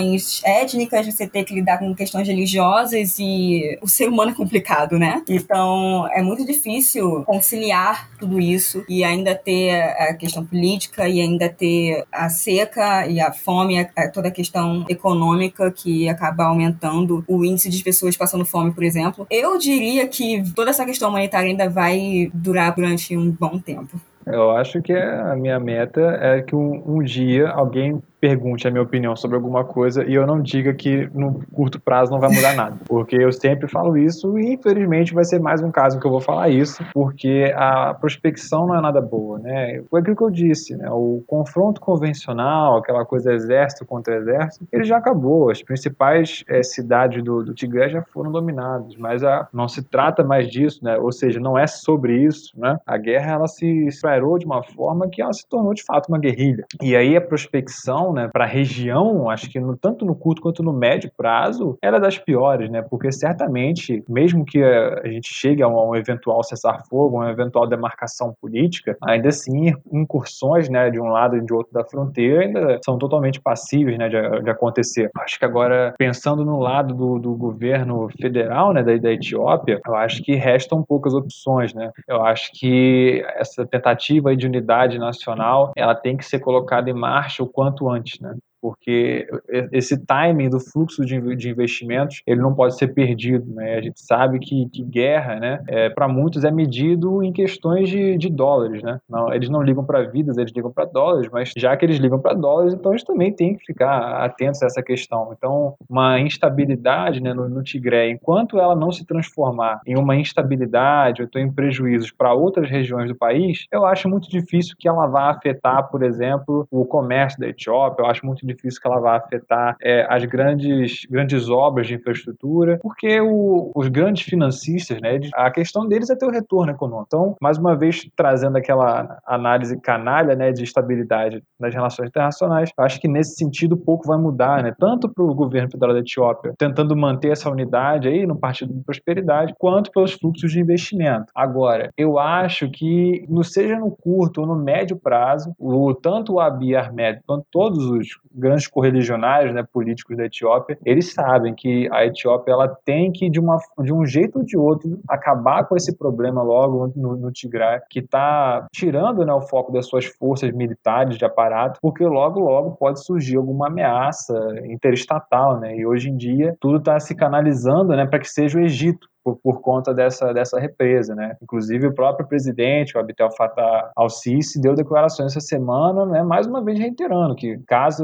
[0.43, 5.21] étnicas, você ter que lidar com questões religiosas e o ser humano é complicado, né?
[5.29, 11.49] Então é muito difícil conciliar tudo isso e ainda ter a questão política e ainda
[11.49, 17.69] ter a seca e a fome, toda a questão econômica que acaba aumentando o índice
[17.69, 19.25] de pessoas passando fome, por exemplo.
[19.29, 23.99] Eu diria que toda essa questão humanitária ainda vai durar durante um bom tempo.
[24.25, 28.83] Eu acho que a minha meta é que um, um dia alguém pergunte a minha
[28.83, 32.53] opinião sobre alguma coisa e eu não diga que no curto prazo não vai mudar
[32.53, 32.77] nada.
[32.87, 36.21] Porque eu sempre falo isso e infelizmente vai ser mais um caso que eu vou
[36.21, 39.81] falar isso, porque a prospecção não é nada boa, né?
[39.89, 40.87] Foi aquilo que eu disse, né?
[40.91, 45.49] O confronto convencional, aquela coisa exército contra exército, ele já acabou.
[45.49, 50.23] As principais é, cidades do, do Tigré já foram dominadas, mas a, não se trata
[50.23, 50.97] mais disso, né?
[50.97, 52.77] Ou seja, não é sobre isso, né?
[52.85, 56.19] A guerra ela se espraiou de uma forma que ela se tornou de fato uma
[56.19, 56.65] guerrilha.
[56.81, 60.63] E aí a prospecção né, para a região, acho que no, tanto no curto quanto
[60.63, 62.81] no médio prazo, era das piores, né?
[62.81, 67.67] Porque certamente, mesmo que a gente chegue a um, a um eventual cessar-fogo, uma eventual
[67.67, 72.79] demarcação política, ainda assim incursões, né, de um lado e de outro da fronteira ainda
[72.83, 75.09] são totalmente passíveis, né, de, de acontecer.
[75.17, 79.95] Acho que agora pensando no lado do, do governo federal, né, da, da Etiópia, eu
[79.95, 81.91] acho que restam poucas opções, né?
[82.07, 87.43] Eu acho que essa tentativa de unidade nacional, ela tem que ser colocada em marcha
[87.43, 88.35] o quanto antes antes, né?
[88.61, 89.27] Porque
[89.71, 93.75] esse timing do fluxo de, investimentos ele não pode ser perdido, né?
[93.75, 98.17] A gente sabe que, que guerra, né, é, para muitos é medido em questões de,
[98.17, 98.99] de dólares, né?
[99.09, 102.19] Não, eles não ligam para vidas, eles ligam para dólares, mas já que eles ligam
[102.19, 105.33] para dólares, então eles também têm que ficar atentos a essa questão.
[105.35, 111.21] Então, uma instabilidade, né, no, no Tigré, enquanto ela não se transformar em uma instabilidade
[111.21, 115.07] ou então em prejuízos para outras regiões do país, eu acho muito difícil que ela
[115.07, 118.03] vá afetar, por exemplo, o comércio da Etiópia.
[118.03, 122.79] Eu acho muito difícil que ela vá afetar é, as grandes, grandes obras de infraestrutura,
[122.81, 127.05] porque o, os grandes financistas, né, a questão deles é ter o retorno econômico.
[127.07, 132.99] Então, mais uma vez, trazendo aquela análise canalha né, de estabilidade nas relações internacionais, acho
[132.99, 136.95] que nesse sentido pouco vai mudar, né, tanto para o governo federal da Etiópia tentando
[136.95, 141.31] manter essa unidade aí no Partido de Prosperidade, quanto pelos fluxos de investimento.
[141.35, 146.75] Agora, eu acho que, seja no curto ou no médio prazo, o, tanto o Abiy
[146.75, 148.07] Ahmed quanto todos os
[148.41, 153.39] grandes correligionários, né, políticos da Etiópia, eles sabem que a Etiópia ela tem que de
[153.39, 157.79] uma de um jeito ou de outro acabar com esse problema logo no, no Tigray,
[157.89, 162.71] que está tirando né, o foco das suas forças militares de aparato, porque logo logo
[162.71, 164.33] pode surgir alguma ameaça
[164.65, 165.77] interestatal, né?
[165.77, 169.37] E hoje em dia tudo está se canalizando, né, para que seja o Egito por,
[169.37, 171.35] por, conta dessa, dessa represa, né?
[171.41, 176.23] Inclusive o próprio presidente, o Abdel Fattah al-Sisi, deu declarações essa semana, né?
[176.23, 178.03] Mais uma vez reiterando que caso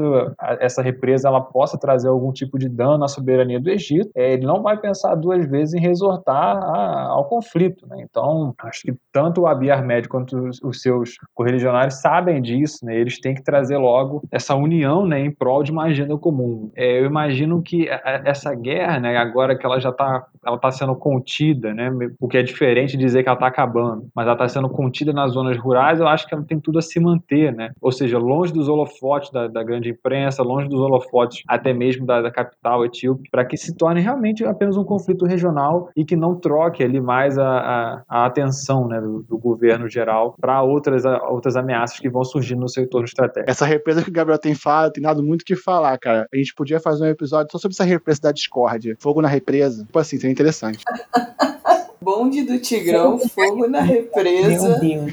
[0.60, 4.46] essa represa ela possa trazer algum tipo de dano à soberania do Egito, é, ele
[4.46, 8.04] não vai pensar duas vezes em resortar a, ao conflito, né?
[8.08, 12.96] Então acho que tanto o Abiy Ahmed quanto os, os seus correligionários sabem disso, né?
[12.96, 15.20] Eles têm que trazer logo essa união, né?
[15.20, 16.70] Em prol de uma agenda comum.
[16.76, 17.88] É, eu imagino que
[18.24, 19.16] essa guerra, né?
[19.16, 21.90] Agora que ela já está ela está sendo contida, né?
[22.20, 25.10] O que é diferente de dizer que ela está acabando, mas ela está sendo contida
[25.10, 27.70] nas zonas rurais, eu acho que ela tem tudo a se manter, né?
[27.80, 32.20] Ou seja, longe dos holofotes da, da grande imprensa, longe dos holofotes até mesmo da,
[32.20, 36.34] da capital etíope, para que se torne realmente apenas um conflito regional e que não
[36.34, 41.56] troque ali mais a, a, a atenção né, do, do, governo geral para outras, outras
[41.56, 43.50] ameaças que vão surgir no seu entorno estratégico.
[43.50, 46.28] Essa represa que o Gabriel tem falado, tem nada muito que falar, cara.
[46.30, 48.94] A gente podia fazer um episódio só sobre essa represa da discórdia.
[48.98, 49.84] Fogo na represa.
[49.84, 50.84] Tipo assim, seria interessante.
[52.00, 54.78] Bonde do Tigrão, fogo na represa.
[54.80, 55.12] Meu Deus.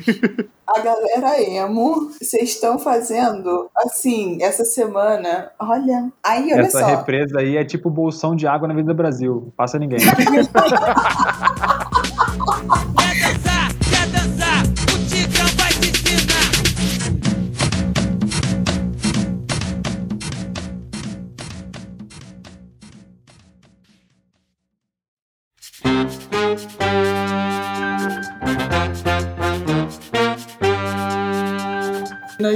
[0.66, 5.52] A galera emo, vocês estão fazendo assim, essa semana.
[5.60, 6.86] Olha, aí olha Essa só.
[6.86, 9.52] represa aí é tipo bolsão de água na vida do Brasil.
[9.58, 10.00] Passa ninguém.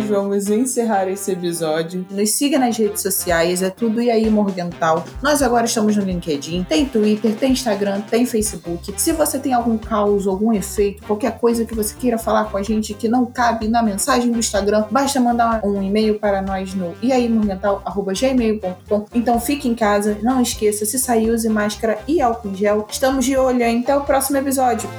[0.10, 2.05] vamos encerrar esse episódio.
[2.10, 5.05] Nos siga nas redes sociais, é tudo e aí Morgental.
[5.22, 8.93] Nós agora estamos no LinkedIn, tem Twitter, tem Instagram, tem Facebook.
[8.97, 12.64] Se você tem algum caos, algum efeito, qualquer coisa que você queira falar com a
[12.64, 16.95] gente que não cabe na mensagem do Instagram, basta mandar um e-mail para nós no
[17.03, 19.05] iaimorgental.gmail.com.
[19.14, 22.88] Então fique em casa, não esqueça, se sair use máscara e álcool em gel.
[22.89, 23.82] Estamos de olho, hein?
[23.84, 24.89] Até o próximo episódio.